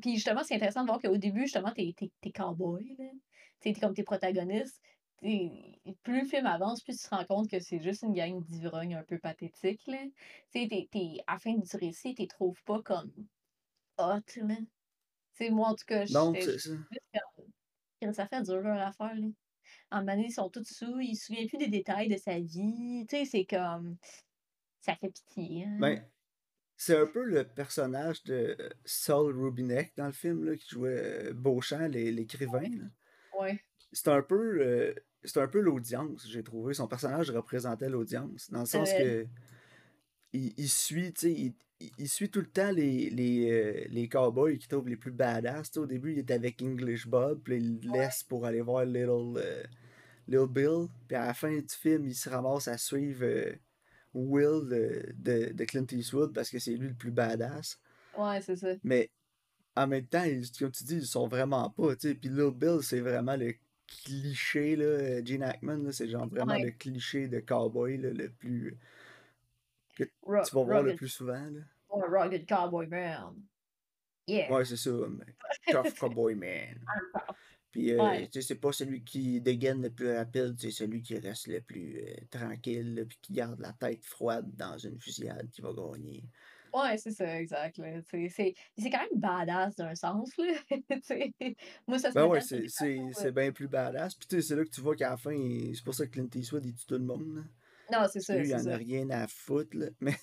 [0.03, 3.07] Puis justement, c'est intéressant de voir qu'au début, justement, t'es, t'es, t'es cowboy, là.
[3.61, 4.81] T'es, t'es comme tes protagonistes.
[5.19, 8.43] T'es- plus le film avance, plus tu te rends compte que c'est juste une gang
[8.45, 9.99] d'ivrognes un peu pathétique, là.
[10.53, 13.13] Tu sais, t'es, t'es- à la fin du récit, t'es trouves pas comme
[13.99, 14.57] hot, là.
[14.57, 14.67] Tu
[15.33, 18.13] sais, moi, en tout cas, donc, j'étais c'est ça.
[18.13, 19.29] ça fait dur leur affaire, là.
[19.91, 23.07] En donné, ils sont tous sous, ils se souviennent plus des détails de sa vie.
[23.09, 23.97] Tu sais, c'est comme,
[24.83, 25.79] ça fait pitié, hein.
[25.81, 26.05] Ben,
[26.77, 30.97] c'est un peu le personnage de Saul Rubinek dans le film, là, qui jouait
[31.29, 32.69] euh, Beauchamp, l'é- l'écrivain.
[33.41, 33.61] Ouais.
[33.93, 34.61] C'est un peu.
[34.61, 36.75] euh, c'est un peu l'audience, j'ai trouvé.
[36.75, 38.51] Son personnage représentait l'audience.
[38.51, 39.29] Dans le sens Euh, que
[40.33, 41.55] il, il suit, tu sais, il,
[41.99, 45.77] il- suit tout le temps les, les, les cowboys qui trouvent les plus badass.
[45.77, 49.37] Au début, il est avec English Bob, puis il le laisse pour aller voir Little,
[49.37, 49.63] euh,
[50.27, 50.89] Little Bill.
[51.07, 53.25] Puis à la fin du film, il se ramasse à suivre
[54.15, 57.79] Will de, de, de Clint Eastwood parce que c'est lui le plus badass.
[58.17, 58.69] Ouais, c'est ça.
[58.85, 59.11] Mais
[59.77, 62.15] en même temps, ils- comme tu dis, ils sont vraiment pas, tu sais.
[62.15, 63.55] Puis Little Bill, c'est vraiment le
[63.87, 65.25] cliché, là.
[65.25, 66.65] Gene Hackman, là, c'est genre vraiment Ouais.
[66.65, 68.77] le cliché de cowboy, là, le plus...
[69.97, 70.11] que tu
[70.55, 71.61] vas voir le plus souvent, là.
[71.91, 73.35] ouais, rugged cowboy man.
[74.27, 74.53] Yeah.
[74.53, 75.35] Ouais, c'est ça, mais
[75.71, 76.85] tough cowboy man.
[77.73, 78.29] Puis, euh, Ouais.
[78.29, 81.61] tu sais, c'est pas celui qui dégaine le plus rapide, c'est celui qui reste le
[81.61, 85.73] plus euh, tranquille, là, puis qui garde la tête froide dans une fusillade qui va
[85.73, 86.23] gagner.
[86.75, 87.81] Ouais, c'est ça, exact.
[88.11, 90.31] C'est c'est quand même badass d'un sens.
[90.39, 90.53] Là.
[91.87, 94.15] Moi, ça se Ben ouais, c'est, bien plus badass.
[94.15, 95.37] Puis tu sais, c'est là que tu vois qu'à la fin,
[95.75, 97.37] c'est pour ça que Clint Eastwood, il tue tout le monde.
[97.37, 97.43] Là.
[97.93, 99.87] Non, c'est ça, lui, il en a rien à foutre, là.
[100.01, 100.15] Mais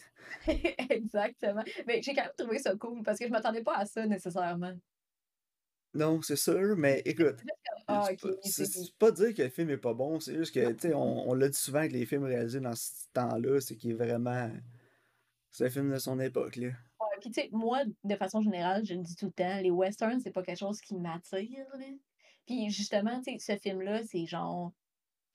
[0.89, 1.63] Exactement.
[1.87, 4.73] Mais j'ai quand même trouvé ça cool parce que je m'attendais pas à ça nécessairement.
[5.93, 7.37] Non, c'est sûr, mais écoute,
[7.87, 10.53] ah, c'est ok, pas, c'est, pas dire que le film est pas bon, c'est juste
[10.53, 13.59] que, tu sais, on, on l'a dit souvent que les films réalisés dans ce temps-là,
[13.59, 14.51] c'est qu'il est vraiment...
[15.49, 16.67] C'est un film de son époque, là.
[16.67, 19.71] Ouais, puis tu sais, moi, de façon générale, je le dis tout le temps, les
[19.71, 21.65] westerns, c'est pas quelque chose qui m'attire.
[21.73, 21.85] là.
[22.45, 24.73] Puis justement, tu sais, ce film-là, c'est genre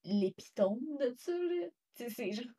[0.04, 1.32] l'épitome de ça.
[1.32, 1.68] là.
[1.96, 2.52] Tu sais, c'est genre.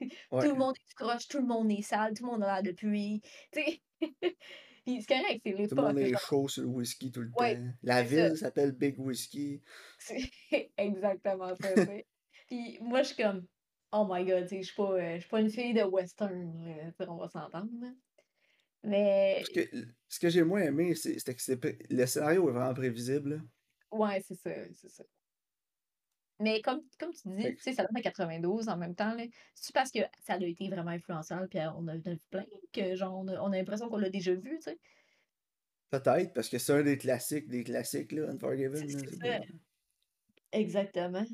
[0.30, 2.62] Tout le monde est croche, tout le monde est sale, tout le monde a l'air
[2.62, 3.20] de puer.
[3.52, 3.82] Tu sais.
[4.84, 7.56] Puis c'est correct, c'est Tout le monde est chaud sur le whisky tout le Ouais,
[7.56, 7.62] temps.
[7.82, 9.60] La ville s'appelle Big Whisky.
[9.98, 10.18] C'est
[10.76, 11.68] exactement ça.
[12.48, 13.46] Puis moi, je suis comme,
[13.92, 17.08] oh my god, tu sais, je suis pas, euh, pas une fille de western, sais,
[17.08, 17.70] on va s'entendre.
[18.82, 19.76] Mais, Parce que
[20.08, 23.34] ce que j'ai moins aimé, c'est- que le scénario est vraiment prévisible.
[23.34, 23.98] là.
[23.98, 25.04] ouais, c'est ça, c'est ça.
[26.40, 29.14] Mais comme, comme tu dis, tu sais, ça date de 92 en même temps.
[29.54, 32.96] C'est parce que ça a été vraiment influençant, puis euh, on a, vu plein que,
[32.96, 34.78] genre, on a, on a l'impression qu'on l'a déjà vu, tu sais?
[35.90, 38.86] Peut-être, parce que c'est un des classiques des classiques, là, Unforgiven.
[38.86, 39.44] là, ça,
[40.52, 41.26] exactement.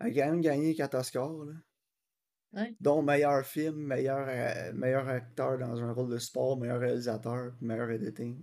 [0.00, 1.52] Elle a quand même gagné 4 Oscars, là.
[2.54, 2.74] Ouais.
[2.80, 7.90] dont meilleur film, meilleur, euh, meilleur acteur dans un rôle de sport, meilleur réalisateur, meilleur
[7.90, 8.42] editing.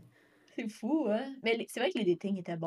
[0.56, 1.36] C'est fou, hein?
[1.44, 2.58] Mais c'est vrai que les dating étaient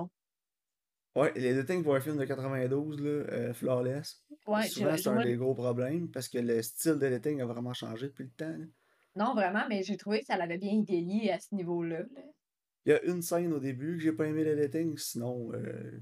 [1.14, 4.24] Ouais, l'editing pour un film de 92, là, euh, flawless.
[4.46, 8.06] Ouais, Souvent, c'est un des gros problèmes parce que le style d'editing a vraiment changé
[8.08, 8.48] depuis le temps.
[8.58, 8.64] là.
[9.14, 11.98] Non, vraiment, mais j'ai trouvé que ça l'avait bien vieilli à ce niveau-là.
[12.00, 12.22] là.
[12.86, 15.52] Il y a une scène au début que j'ai pas aimé l'editing, sinon.
[15.52, 16.00] Euh...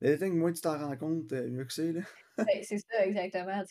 [0.00, 1.92] L'editing, moins tu t'en rends compte, euh, mieux que c'est.
[1.92, 2.02] Là.
[2.62, 3.62] C'est ça, exactement.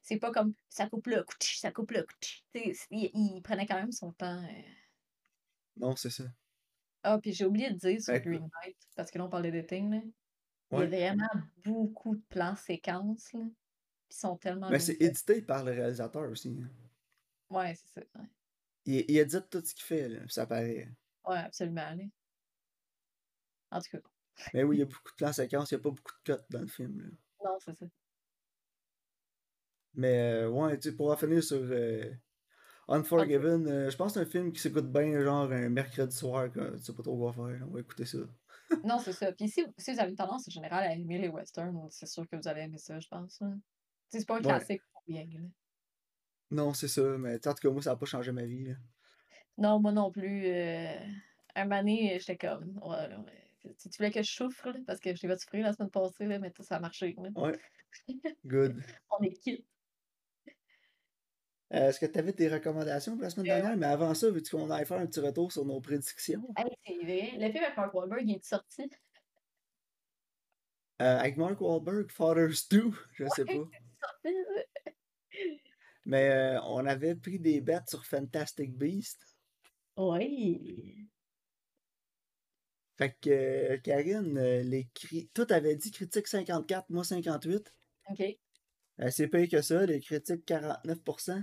[0.00, 2.42] C'est pas comme ça coupe là, couch, ça coupe là, couch.
[2.54, 4.42] Il, il prenait quand même son temps.
[4.42, 4.62] euh.
[5.76, 6.24] Non, c'est ça.
[7.02, 9.28] Ah, puis j'ai oublié de dire sur Fait que- Green Knight, parce que là, on
[9.28, 10.00] parlait d'éting, là.
[10.70, 10.84] Il y Ouais.
[10.84, 11.28] a vraiment
[11.64, 13.40] beaucoup de plans séquences, là.
[14.08, 15.02] Qui sont tellement Mais bien c'est faits.
[15.02, 16.48] édité par le réalisateur aussi.
[16.62, 16.70] hein.
[17.50, 18.06] Ouais, c'est ça.
[18.18, 18.26] Ouais,
[18.86, 20.88] Il, il édite tout ce qu'il fait, là, puis ça paraît.
[21.26, 21.94] Ouais, absolument.
[21.94, 22.04] là.
[23.70, 23.98] En tout cas,
[24.54, 26.34] Mais oui, il y a beaucoup de plans séquences, il n'y a pas beaucoup de
[26.34, 27.00] cuts dans le film.
[27.00, 27.50] Là.
[27.50, 27.86] non, c'est ça.
[29.94, 32.10] Mais euh, ouais, tu sais, pour en finir sur euh,
[32.88, 36.48] Unforgiven, euh, je pense que c'est un film qui s'écoute bien, genre un mercredi soir,
[36.52, 37.66] quand tu sais pas trop quoi faire.
[37.68, 38.18] On va écouter ça.
[38.84, 39.30] Non, c'est ça.
[39.32, 42.26] Puis si, si vous avez une tendance en général à aimer les westerns, c'est sûr
[42.26, 43.34] que vous allez aimer ça, je pense.
[44.08, 44.44] sais, C'est pas un Ouais.
[44.44, 45.26] classique pour bien.
[45.30, 45.40] là.
[46.50, 48.64] Non, c'est ça, mais tout cas, moi, ça n'a pas changé ma vie.
[48.64, 48.74] là.
[49.58, 50.46] Non, moi non plus.
[50.46, 50.96] Euh,
[51.54, 52.78] un donné, j'étais comme.
[52.82, 53.74] Ouais, ouais.
[53.78, 56.24] Tu voulais que je souffre, là, parce que je t'ai fait souffrir la semaine passée,
[56.26, 57.14] là, mais tout, ça a marché.
[57.18, 57.28] là.
[57.36, 57.58] Ouais,
[58.46, 58.82] good.
[59.10, 59.66] On est quitte.
[61.74, 63.76] Euh, Est-ce que tu avais tes recommandations pour la semaine Euh, dernière?
[63.78, 66.46] Mais avant ça, veux-tu qu'on aille faire un petit retour sur nos prédictions?
[66.56, 67.30] Hey, c'est vrai.
[67.38, 68.90] Le film avec Mark Wahlberg, il est sorti.
[71.00, 73.52] Euh, avec Mark Wahlberg, Fathers 2, je sais pas.
[73.52, 74.36] sorti.
[76.04, 79.20] Mais euh, on avait pris des bêtes sur Fantastic Beast.
[79.96, 81.08] Oui.
[82.98, 85.28] Fait que, Karine, les cri...
[85.32, 87.72] toi, t'avais dit critique 54, moi 58.
[88.10, 88.20] OK.
[89.00, 91.42] Euh, c'est payé que ça, les critiques 49%.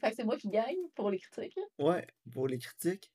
[0.00, 1.58] Fait que c'est moi qui gagne pour les critiques.
[1.78, 3.12] Ouais, pour les critiques.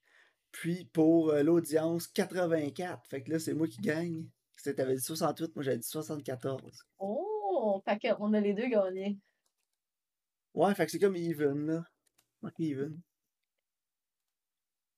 [0.51, 3.05] Puis pour euh, l'audience, 84.
[3.07, 4.27] Fait que là, c'est moi qui gagne.
[4.61, 6.85] Tu t'avais dit 68, moi j'avais dit 74.
[6.99, 9.17] Oh, fait qu'on a les deux gagnés.
[10.53, 11.83] Ouais, fait que c'est comme even, là.
[12.59, 13.01] Even.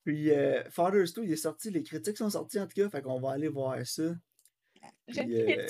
[0.04, 3.02] Puis euh, Fathers 2, il est sorti, les critiques sont sorties en tout cas, fait
[3.02, 4.14] qu'on va aller voir ça.
[5.08, 5.68] J'ai Puis, euh,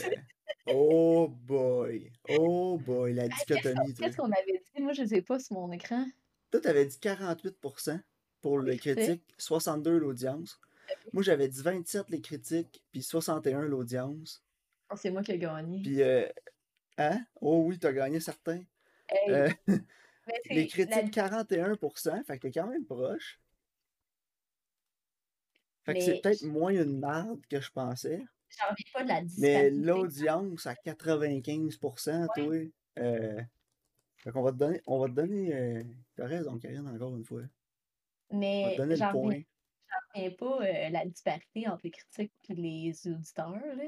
[0.67, 4.82] oh boy, oh boy, la dichotomie, qu'est-ce qu'on avait dit?
[4.82, 6.06] Moi, je sais pas sur mon écran.
[6.51, 7.99] Toi, t'avais dit 48%
[8.41, 10.60] pour les critiques, 62% l'audience.
[11.13, 14.43] Moi, j'avais dit 27 les critiques, puis 61% l'audience.
[14.91, 15.82] Oh, c'est moi qui ai gagné.
[15.82, 16.28] Puis, euh,
[16.97, 17.25] hein?
[17.41, 18.63] Oh oui, t'as gagné certains.
[19.10, 19.32] Hey!
[19.32, 19.49] Euh,
[20.28, 23.39] Mais les la critiques 41%, fait que t'es quand même proche.
[25.86, 28.23] Fait que c'est peut-être moins une merde que je pensais.
[28.57, 32.33] J'en reviens pas de la Mais l'audience à 95%, Ouais.
[32.33, 32.55] toi,
[32.99, 33.41] euh,
[34.17, 35.83] fait qu'on va te donner, on va te donner, euh,
[36.15, 37.43] t'as raison, Karine, encore une fois.
[38.61, 39.41] On va te Mais donner le j'en reviens point.
[39.91, 43.85] j'en reviens pas, euh, la disparité entre les critiques et les auditeurs, là.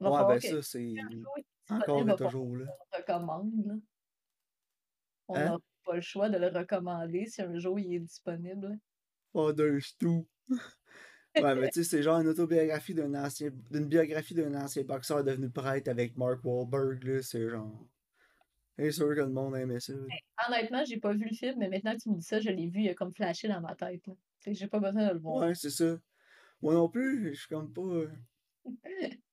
[0.00, 0.94] Va Ouais, ben ça, c'est
[1.68, 2.66] encore et va toujours, là.
[2.92, 3.74] le recommande, là.
[5.28, 5.42] On Hein?
[5.42, 8.78] n'aura pas le choix de le recommander si un jour il est disponible.
[9.34, 10.26] Oh, d'un stou.
[11.36, 15.24] Ouais, mais tu sais, c'est genre une autobiographie d'un ancien, d'une biographie d'un ancien boxeur
[15.24, 17.72] devenu prêtre avec Mark Wahlberg, là, c'est genre...
[18.76, 19.92] C'est sûr que le monde aimait ça.
[20.48, 22.68] honnêtement, j'ai pas vu le film, mais maintenant que tu me dis ça, je l'ai
[22.68, 24.14] vu, il a comme flashé dans ma tête, là.
[24.46, 25.46] J'ai pas besoin de le voir.
[25.46, 25.96] Ouais, c'est ça.
[26.60, 27.82] Moi non plus, je suis comme pas...
[27.82, 28.10] euh,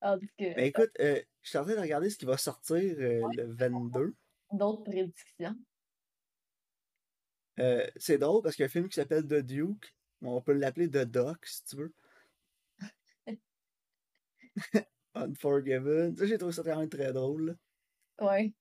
[0.00, 2.76] En tout Ben écoute, euh, je suis en train de regarder ce qui va sortir
[2.76, 4.14] euh, ouais, le 22.
[4.52, 5.56] d'autres prédictions.
[7.58, 9.92] Euh, c'est drôle parce qu'il y a un film qui s'appelle The Duke.
[10.22, 11.92] On peut l'appeler The Doc, si tu veux.
[15.14, 16.16] Unforgiven.
[16.16, 17.56] Ça, j'ai trouvé ça quand même très drôle.
[18.18, 18.26] là.
[18.26, 18.52] Ouais.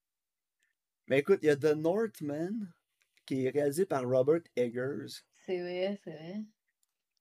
[1.08, 2.72] Mais écoute, il y a The Northman,
[3.26, 6.44] qui est réalisé par Robert Eggers, C'est vrai, c'est vrai.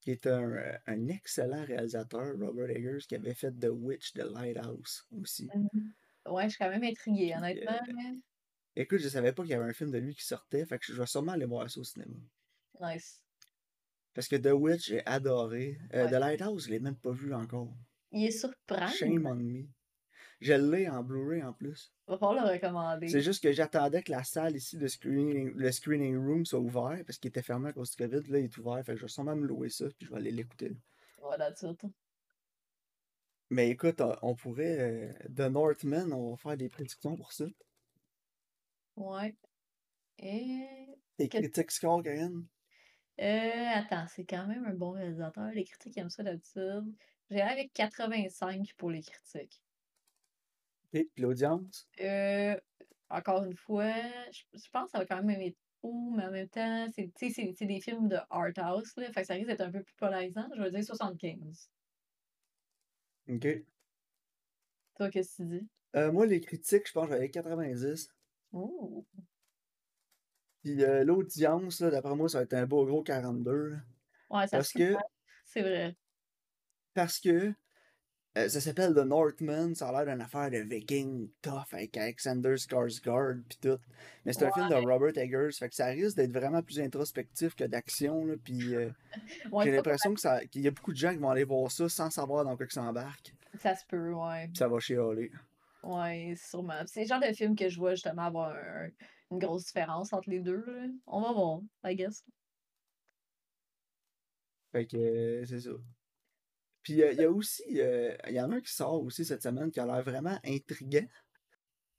[0.01, 4.23] qui est un, euh, un excellent réalisateur, Robert Eggers, qui avait fait The Witch, The
[4.31, 5.49] Lighthouse aussi.
[5.53, 5.93] Mhm.
[6.27, 7.71] Ouais, je suis quand même intriguée, euh, honnêtement.
[7.71, 8.11] là.
[8.75, 10.85] écoute, je savais pas qu'il y avait un film de lui qui sortait, fait que
[10.85, 12.15] je vais sûrement aller voir ça au cinéma.
[12.81, 13.23] Nice.
[14.17, 15.77] Parce que The Witch, j'ai adoré.
[15.93, 16.09] Euh, Ouais.
[16.09, 17.71] The Lighthouse, je l'ai même pas vu encore.
[18.11, 18.87] Il est sur Prime?
[18.89, 19.67] Shame on me.
[20.41, 21.93] Je l'ai en Blu-ray en plus.
[22.07, 23.07] Va falloir le C'est recommander.
[23.21, 27.19] juste que j'attendais que la salle ici, de screening, le screening room, soit ouvert parce
[27.19, 28.27] qu'il était fermé à cause du COVID.
[28.31, 28.83] Là, il est ouvert.
[28.83, 30.75] Fait que je vais sûrement me louer ça puis je vais aller l'écouter.
[31.21, 31.77] Voilà, tout.
[33.51, 34.79] Mais écoute, on, pourrait.
[34.79, 37.45] euh, The Northman, on va faire des prédictions pour ça.
[38.95, 39.35] Ouais.
[40.17, 40.65] Et.
[41.17, 42.01] Tes que- critiques score.
[43.19, 45.49] Euh, attends, c'est quand même un bon réalisateur.
[45.51, 46.93] Les critiques aiment ça d'habitude.
[47.29, 49.61] J'ai avec 85 pour les critiques.
[50.91, 51.89] Puis l'audience?
[51.99, 52.59] Euh,
[53.09, 53.93] encore une fois,
[54.31, 57.11] je, je pense que ça va quand même être haut, mais en même temps, c'est
[57.65, 60.47] des films de art house, là, fait que ça risque d'être un peu plus polarisant.
[60.55, 61.69] Je vais dire 75.
[63.29, 63.67] OK.
[64.95, 65.67] Toi, qu'est-ce que tu dis?
[65.95, 68.09] Euh, moi, les critiques, je pense que j'avais 90.
[68.51, 69.05] Oh,
[70.67, 73.69] Puis euh, l'audience, d'après moi, ça va être un beau gros 42.
[73.69, 73.77] là.
[74.31, 74.99] ouais, ça Parce se peut que.
[75.45, 75.95] C'est vrai.
[76.93, 77.53] Parce que
[78.37, 82.55] euh, ça s'appelle The Northman, ça a l'air d'une affaire de viking tough avec Alexander
[82.55, 83.77] Skarsgård pis tout.
[84.25, 87.55] Mais c'est un film de Robert Eggers, fait que ça risque d'être vraiment plus introspectif
[87.55, 88.89] que d'action, pis euh,
[89.51, 90.13] Ouais, j'ai l'impression
[90.51, 92.65] qu'il y a beaucoup de gens qui vont aller voir ça sans savoir dans quoi
[92.69, 94.49] ils s'embarquent, Ça se peut, ouais.
[94.49, 95.31] pis ça va chialer.
[95.83, 96.79] Ouais, sûrement.
[96.79, 98.89] Puis C'est le genre de film que je vois justement avoir un-
[99.31, 100.63] une grosse différence entre les deux.
[100.65, 100.87] là.
[101.05, 102.23] On va voir, I guess.
[104.71, 105.71] Fait que euh, c'est ça.
[106.83, 109.25] Puis euh, il y a aussi, euh, il y en a un qui sort aussi
[109.25, 111.05] cette semaine qui a l'air vraiment intriguant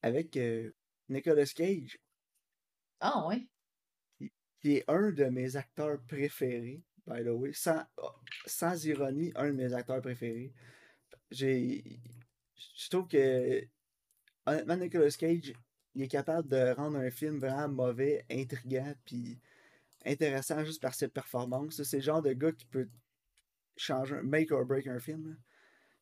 [0.00, 0.72] avec euh,
[1.08, 1.98] Nicolas Cage.
[3.00, 3.46] Ah ouais.
[4.60, 7.84] qui est un de mes acteurs préférés, by the way, sans,
[8.46, 10.52] sans ironie, un de mes acteurs préférés.
[11.30, 12.00] J'ai.
[12.56, 13.62] Je trouve que.
[14.46, 15.52] Honnêtement, Nicolas Cage,
[15.98, 19.36] il est capable de rendre un film vraiment mauvais, intriguant, puis
[20.06, 21.82] intéressant juste par ses performances.
[21.82, 22.88] C'est le genre de gars qui peut
[23.76, 25.30] changer, make or break un film.
[25.30, 25.34] là.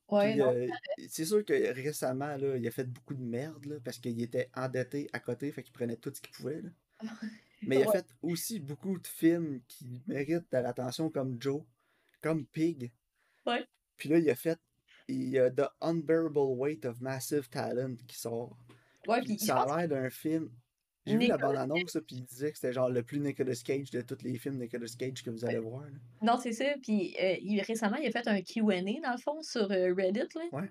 [0.08, 0.68] Ouais, euh,
[1.08, 4.50] c'est sûr que récemment, là, il a fait beaucoup de merde là, parce qu'il était
[4.54, 6.60] endetté à côté, fait qu'il prenait tout ce qu'il pouvait.
[6.60, 6.68] là.
[7.62, 11.62] Mais il a fait aussi beaucoup de films qui méritent de l'attention comme Joe,
[12.20, 12.92] comme Pig.
[13.46, 13.66] Ouais.
[13.96, 14.60] Puis là, il a fait
[15.08, 18.58] il y a The Unbearable Weight of Massive Talent qui sort.
[19.08, 20.50] Ouais, Puis ça a l'air d'un film.
[21.06, 24.00] J'ai vu la bande-annonce, puis il disait que c'était genre le plus Nicolas Cage de
[24.00, 25.82] tous les films Nicolas Cage que vous allez voir.
[25.82, 25.98] là.
[26.20, 26.64] Non, c'est ça.
[26.82, 30.26] Puis euh, il- récemment, il a fait un Q&A, dans le fond, sur euh, Reddit.
[30.34, 30.42] Là.
[30.52, 30.68] Ouais.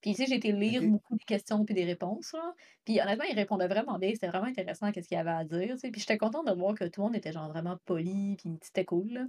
[0.00, 2.32] Puis, tu sais, j'ai été lire beaucoup de questions puis des réponses.
[2.32, 2.54] Là.
[2.84, 4.10] Puis, honnêtement, il répondait vraiment bien.
[4.12, 5.74] C'était vraiment intéressant qu'est-ce qu'il avait à dire.
[5.74, 5.90] tu sais.
[5.90, 8.36] Puis, j'étais contente de voir que tout le monde était genre vraiment poli.
[8.36, 9.08] Puis, c'était cool.
[9.12, 9.26] Là.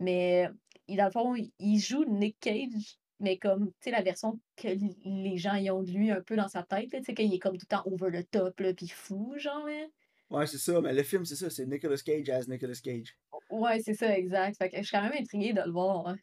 [0.00, 0.48] Mais,
[0.88, 4.68] dans le fond, il joue Nick Cage, mais comme, tu sais, la version que
[5.04, 6.90] les gens y ont de lui un peu dans sa tête.
[6.90, 9.66] Tu sais, qu'il est comme tout le temps over the top, là, puis fou, genre.
[9.66, 9.86] là.
[10.30, 13.16] Ouais, c'est ça, mais le film, c'est ça, c'est Nicolas Cage as Nicolas Cage.
[13.50, 14.56] Ouais, c'est ça, exact.
[14.58, 16.06] Fait que je suis quand même intriguée de le voir.
[16.08, 16.16] hein.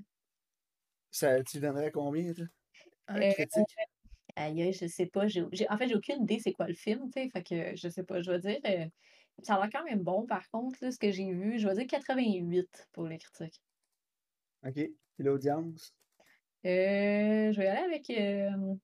[1.12, 2.46] Ça, tu donnerais combien, toi?
[3.08, 3.76] Un Euh, critique?
[4.36, 5.28] Aïe, je sais pas.
[5.28, 7.30] j'ai- en fait, j'ai aucune idée c'est quoi le film, tu sais.
[7.30, 8.22] Fait que je sais pas.
[8.22, 8.60] Je vais dire.
[8.66, 8.86] euh,
[9.44, 11.58] ça a l'air quand même bon, par contre, là, ce que j'ai vu.
[11.60, 13.62] Je vais dire 88 pour les critiques.
[14.64, 14.74] OK.
[14.74, 15.94] Puis l'audience?
[16.66, 18.10] Euh, je vais y aller avec.
[18.10, 18.76] euh,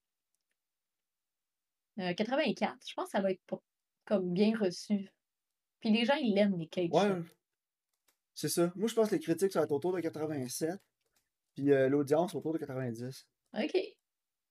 [2.00, 2.78] Euh, 84.
[2.88, 3.62] Je pense que ça va être pas-
[4.06, 5.10] comme bien reçu.
[5.82, 6.90] Puis les gens, ils l'aiment, Nick Cage.
[6.92, 7.22] Ouais,
[8.34, 8.72] c'est ça.
[8.76, 10.80] Moi, je pense que les critiques, ça va être autour de 87.
[11.54, 13.28] Puis euh, l'audience autour de 90.
[13.56, 13.78] OK.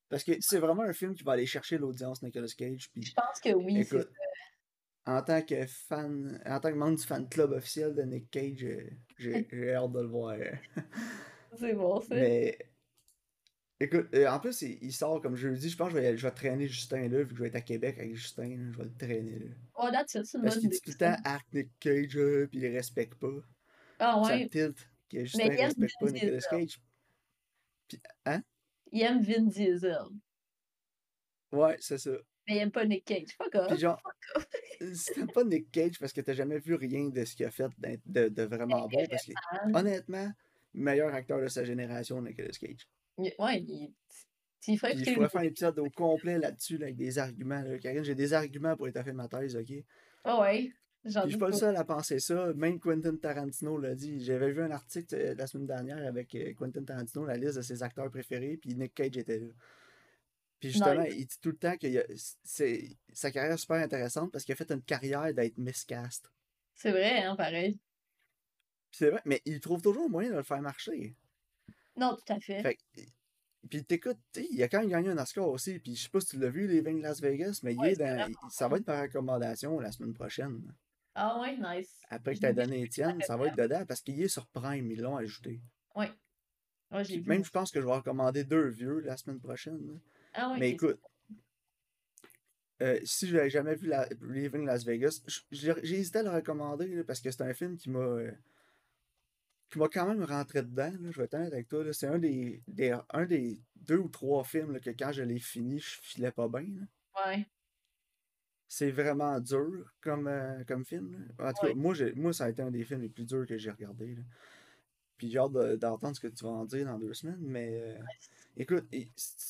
[0.08, 2.90] Parce que c'est vraiment un film qui va aller chercher l'audience Nicolas Cage.
[2.92, 3.86] Puis, Je pense que oui,
[5.06, 8.64] en tant que fan, en tant que membre du fan club officiel de Nick Cage,
[8.64, 10.36] euh, j'ai j'ai hâte de le voir.
[11.56, 12.14] C'est bon, ça.
[12.14, 12.58] Mais
[13.80, 15.68] écoute, euh, en plus, il, il sort comme jeudi.
[15.68, 17.56] Je pense que je vais, je vais traîner Justin là, vu que je vais être
[17.56, 18.48] à Québec avec Justin.
[18.48, 19.46] là, je vais le traîner là.
[19.74, 22.16] Oh, that's it, c'est une Parce bonne qu'il dit tout le temps Arc Nick Cage,
[22.16, 23.28] euh, puis il les respecte pas.
[23.98, 26.40] Ah Ça me ouais, tilte que Justin respecte pas Nicolas.
[26.50, 26.80] Cage.
[27.88, 28.42] Puis, hein?
[28.92, 29.96] il aime Vin Diesel.
[31.52, 32.12] Ouais, c'est ça.
[32.46, 33.34] Mais il aime pas Nick Cage.
[33.36, 33.68] Fuck off.
[33.68, 34.00] Puis genre,
[34.94, 37.70] c'était pas Nick Cage parce que t'as jamais vu rien de ce qu'il a fait
[38.06, 39.06] de, de vraiment bon.
[39.08, 39.32] Parce que,
[39.74, 40.30] honnêtement,
[40.74, 42.88] meilleur acteur de sa génération, Nicolas Cage.
[43.18, 43.92] Il- Ouais, il...
[44.60, 47.62] S'il ferait je pourrais faire un épisode au complet là-dessus, là, avec des arguments.
[47.62, 47.78] Là.
[47.78, 49.72] Karine, j'ai des arguments pour étoffer ma thèse, ok?
[50.24, 50.70] Ah ouais,
[51.06, 52.52] j'en Puis je suis pas le seul à penser ça.
[52.54, 54.22] Même Quentin Tarantino l'a dit.
[54.22, 57.62] J'avais vu un article euh, la semaine dernière avec euh, Quentin Tarantino, la liste de
[57.62, 59.48] ses acteurs préférés, puis Nick Cage était là.
[60.60, 61.14] Puis justement, Nice.
[61.16, 62.04] il dit tout le temps que il
[62.44, 66.30] c'est, sa carrière est super intéressante parce qu'il a fait une carrière d'être miscast.
[66.74, 67.78] C'est vrai, hein, pareil.
[68.90, 71.14] Puis c'est vrai, mais il trouve toujours un moyen de le faire marcher.
[71.96, 72.62] Non, tout à fait.
[72.62, 72.78] Fait
[73.68, 76.28] puis t'écoutes, il a quand même gagné un Oscar aussi, puis je sais pas si
[76.28, 78.86] tu l'as vu, les 20 de Las Vegas, mais il est dans, ça va être
[78.86, 80.72] par recommandation la semaine prochaine.
[81.14, 82.00] Ah ouais, nice.
[82.08, 85.00] Après que t'as donné Étienne, ça va être dedans parce qu'il est sur Prime, ils
[85.00, 85.60] l'ont ajouté.
[85.94, 86.10] Ouais.
[86.90, 90.00] Ouais, même, je pense que je vais recommander deux vieux la semaine prochaine.
[90.34, 90.98] Ah ouais, Mais écoute,
[92.82, 96.30] euh, si je n'avais jamais vu la, Leaving Las Vegas, j'ai j'ai hésité à le
[96.30, 98.32] recommander là, parce que c'est un film qui m'a euh,
[99.70, 100.92] qui m'a quand même rentré dedans.
[101.00, 101.84] là, je vais être avec toi.
[101.92, 105.38] C'est un des, des- un des deux ou trois films là, que quand je l'ai
[105.38, 106.66] fini, je filais pas bien.
[107.26, 107.46] Ouais.
[108.68, 111.26] C'est vraiment dur comme, euh, comme film.
[111.38, 111.48] là.
[111.48, 113.58] En tout cas, moi, moi, ça a été un des films les plus durs que
[113.58, 114.16] j'ai regardé.
[115.16, 117.40] Puis j'ai hâte de- d'entendre ce que tu vas en dire dans deux semaines.
[117.40, 117.98] Mais euh,
[118.56, 118.84] écoute,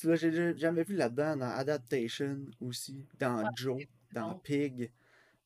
[0.05, 4.35] là, j'ai jamais vu là-dedans dans Adaptation aussi, dans Joe, dans.
[4.39, 4.91] Pig,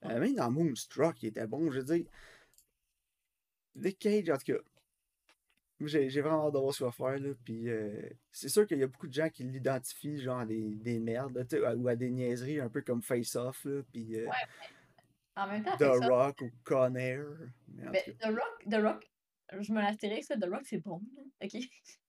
[0.04, 1.70] euh, même dans Moonstruck, il était bon.
[1.70, 2.06] Je veux dire,
[3.74, 4.58] Nick Cage, en tout cas,
[5.80, 7.18] j'ai vraiment hâte de voir ce qu'il va faire.
[7.18, 10.46] Là, puis euh, c'est sûr qu'il y a beaucoup de gens qui l'identifient genre à
[10.46, 14.16] des, des merdes, là, ou à des niaiseries un peu comme Face Off, là, puis
[14.16, 14.32] euh, Ouais,
[15.36, 16.04] En même temps, The.
[16.04, 17.26] Rock ou Con Air.
[17.68, 19.10] Mais The Rock, The Rock,
[19.60, 21.00] je me l'astérix, The Rock, c'est bon,
[21.42, 21.54] ok?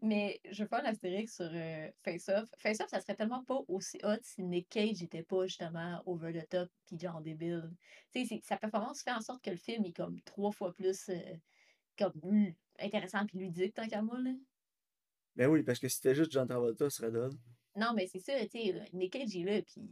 [0.00, 2.48] Mais je veux faire l'astérix sur euh, Face Off.
[2.58, 6.32] Face Off, ça serait tellement pas aussi hot si Nick Cage était pas justement over
[6.32, 7.70] the top pis genre débile.
[8.12, 11.08] Tu sais, sa performance fait en sorte que le film est comme trois fois plus
[11.08, 11.36] euh,
[11.98, 12.12] comme
[12.78, 14.30] intéressant puis ludique tant qu'à moi, là.
[15.34, 17.32] ben oui, parce que si c'était juste John Travolta, ce serait drôle.
[17.74, 19.88] Non, mais c'est ça, tu sais, là, Nick Cage est là pis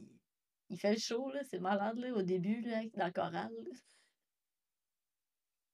[0.68, 3.52] il fait le show, là, c'est malade, là, au début, là, dans le choral.
[3.52, 3.76] là.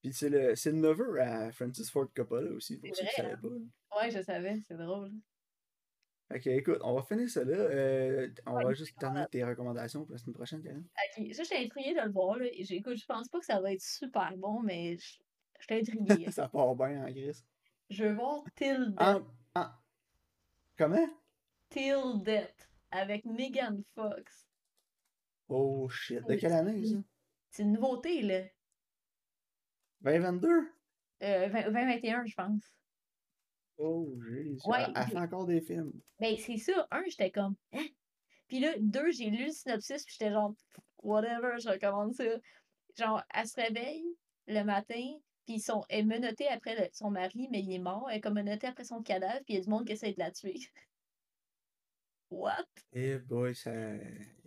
[0.03, 3.37] Puis c'est le, c'est le neveu à Francis Ford Coppola aussi, pour ceux qui savaient
[3.37, 3.47] pas.
[3.47, 4.01] là.
[4.01, 5.11] Ouais, je savais, c'est drôle.
[6.29, 7.53] Que, écoute, on va finir ça là.
[7.55, 10.83] euh, on Ouais, va juste terminer tes recommandations pour la semaine prochaine, Karen.
[10.83, 12.45] Ok, ça, je suis intriguée de le voir, là.
[12.51, 15.19] et J'écoute, je pense pas que ça va être super bon, mais je suis
[15.69, 16.29] intriguée.
[16.31, 17.43] ça part bien en gris.
[17.89, 18.93] Je veux voir Till
[20.77, 21.07] Comment?
[21.69, 24.47] Till Death avec Megan Fox.
[25.47, 26.27] Oh shit.
[26.27, 26.95] De quelle année, ça?
[27.51, 28.41] C'est une nouveauté, là.
[30.03, 30.47] 2022?
[31.23, 32.63] Euh, 20 2021, je pense.
[33.77, 34.59] Oh, Jésus.
[34.65, 35.93] Ouais, Elle, fait encore des films.
[36.19, 36.87] Ben, c'est ça.
[36.91, 37.85] Un, j'étais comme, hein?
[38.47, 40.53] Puis là, deux, j'ai lu le synopsis, puis j'étais genre,
[41.01, 42.25] whatever, je recommande ça.
[42.97, 44.05] Genre, elle se réveille
[44.47, 45.03] le matin,
[45.47, 48.07] puis son, elle est menottée après le- son mari, mais il est mort.
[48.11, 50.13] Elle est comme menottée après son cadavre, puis il y a du monde qui essaie
[50.13, 50.55] de la tuer.
[52.29, 52.65] What?
[52.93, 53.71] Eh boy, ça.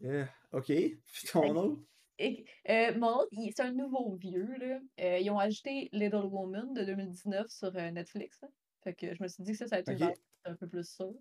[0.00, 0.28] Yeah.
[0.52, 0.66] Ok.
[0.66, 1.82] Puis ton autre?
[2.18, 4.80] Et, euh, mon autre, il- c'est un nouveau vieux, là.
[5.00, 8.40] Euh, ils ont ajouté Little Woman de 2019 sur euh, Netflix.
[8.42, 8.48] là.
[8.82, 9.96] Fait que je me suis dit que ça, ça a été
[10.44, 11.12] un peu plus sûr.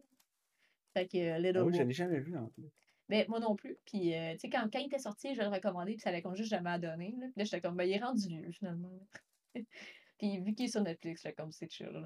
[0.93, 1.87] Fait que euh, Little Ah oui, je Woman.
[1.87, 2.69] l'ai jamais vu en plus.
[3.09, 3.77] Mais moi non plus.
[3.85, 6.35] Puis, tu sais, quand, quand il était sorti, je le recommandais, puis ça allait comme
[6.35, 7.13] juste jamais à donner.
[7.19, 8.89] Là, là j'étais comme, ben, il est rendu vieux, finalement.
[10.17, 11.87] puis, vu qu'il est sur Netflix, j'étais comme, c'est chill.
[11.87, 12.05] là.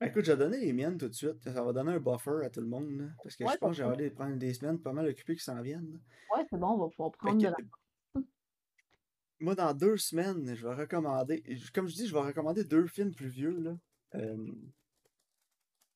[0.00, 1.42] Ben, écoute, je vais donner les miennes tout de suite.
[1.42, 2.90] Ça va donner un buffer à tout le monde.
[2.98, 5.06] là, parce que Ouais, je pense que j'ai envie de prendre des semaines pas mal
[5.06, 5.90] occupées qui s'en viennent.
[5.92, 6.36] là.
[6.36, 7.56] Ouais, c'est bon, on va pouvoir prendre de la.
[9.40, 11.42] Moi, dans deux semaines, je vais recommander.
[11.74, 13.58] Comme je dis, je vais recommander deux films plus vieux.
[13.60, 13.76] Là.
[14.14, 14.52] Euh,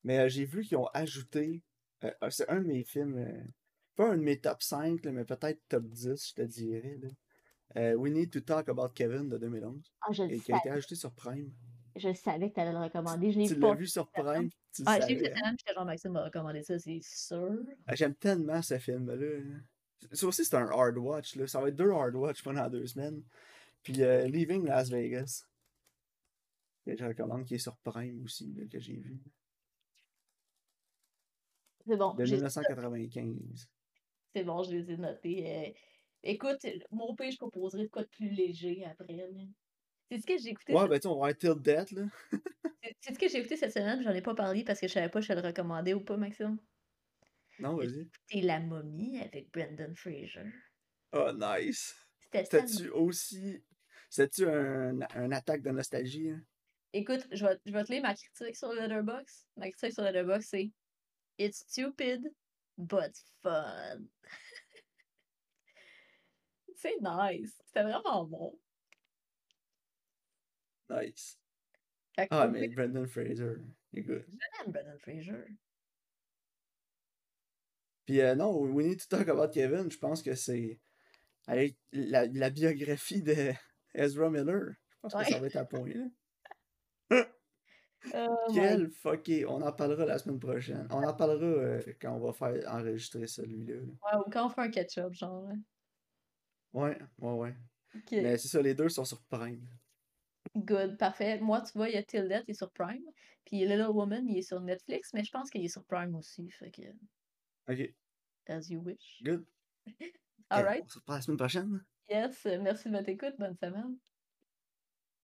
[0.04, 1.62] mais euh, j'ai vu qu'ils ont ajouté.
[2.04, 3.16] euh, c'est un de mes films.
[3.18, 3.42] euh,
[3.96, 6.98] pas un de mes top 5, là, mais peut-être top 10, je te dirais.
[7.02, 7.08] Là.
[7.76, 9.92] Euh, We Need to Talk About Kevin de 2011.
[10.00, 11.52] Ah, je le Et qui a été ajouté sur Prime.
[11.96, 13.30] Je savais que tu allais le recommander.
[13.32, 14.08] Je l'ai Tu vu l'as vu sur.
[14.10, 17.00] Prime, tu Ah, je l'ai vu cette semaine, j'étais genre Maxime m'a recommandé ça, c'est
[17.02, 17.58] sûr.
[17.86, 19.16] Ah, J'aime tellement ce film-là.
[20.12, 21.36] Ça aussi, c'est un hard watch.
[21.36, 21.46] Là.
[21.46, 23.22] Ça va être deux hard watch pendant deux semaines.
[23.82, 25.46] Puis euh, Leaving Las Vegas.
[26.86, 29.18] Que je recommande, qui est sur Prime aussi, là, que j'ai vu.
[31.86, 32.14] C'est bon.
[32.14, 33.68] De j'ai- 1995.
[34.34, 35.66] C'est bon, je les ai notés.
[35.68, 35.72] Euh,
[36.22, 39.28] écoute, mon pire, je proposerais de quoi de plus léger après.
[40.10, 40.72] C'est ce que j'ai écouté.
[40.72, 42.06] Ouais, cette- ben tu sais, on va être Till Death, là.
[42.82, 44.92] C'est c'est ce que j'ai écouté cette semaine, j'en ai pas parlé parce que je
[44.94, 46.58] savais pas si je le recommandais ou pas, Maxime.
[47.60, 48.08] Non, vas-y.
[48.42, 50.46] La momie avec Brendan Fraser.
[51.12, 51.94] Oh, nice.
[52.32, 53.62] C'était-tu aussi.
[54.08, 56.30] C'était-tu un, un attaque de nostalgie?
[56.30, 56.42] hein?
[56.92, 59.46] Écoute, je vais, je vais te lire ma critique sur Letterboxd.
[59.56, 60.70] Ma critique sur Letterboxd, c'est
[61.38, 62.32] It's stupid,
[62.76, 64.00] but fun.
[66.74, 67.60] c'est nice.
[67.66, 68.58] C'était vraiment bon.
[70.90, 71.38] Nice.
[72.30, 73.54] Ah, mais Brendan Fraser,
[73.94, 74.24] écoute.
[74.28, 75.44] j'aime Brendan Fraser.
[78.06, 80.78] Puis euh, non, We Need to Talk About Kevin, je pense que c'est
[81.46, 83.34] avec la, la biographie de
[83.94, 84.74] Ezra Miller.
[85.04, 85.88] Je pense que ça va être à point.
[85.88, 86.06] Là.
[88.14, 89.44] Oh Quel fucké.
[89.44, 90.88] On en parlera la semaine prochaine.
[90.90, 93.74] On en parlera euh, quand on va faire enregistrer celui-là.
[93.74, 93.82] là.
[93.82, 95.50] Ouais, ou quand on fait un ketchup, genre.
[96.72, 97.54] Ouais, ouais, ouais.
[98.12, 99.68] Mais c'est ça, les deux sont sur Prime.
[100.56, 101.40] good, parfait.
[101.40, 103.04] Moi, tu vois, il y a Till Death, il est sur Prime.
[103.44, 106.48] Puis Little Woman, il est sur Netflix, mais je pense qu'il est sur Prime aussi.
[106.52, 106.82] Fait que,
[107.70, 107.94] Ok,
[108.48, 109.20] as you wish.
[109.22, 109.46] good.
[109.86, 110.06] Ok,
[110.50, 110.82] Alright.
[110.82, 111.84] On se reprend la semaine prochaine.
[112.08, 113.34] Yes, merci de votre écoute.
[113.38, 113.96] Bonne semaine.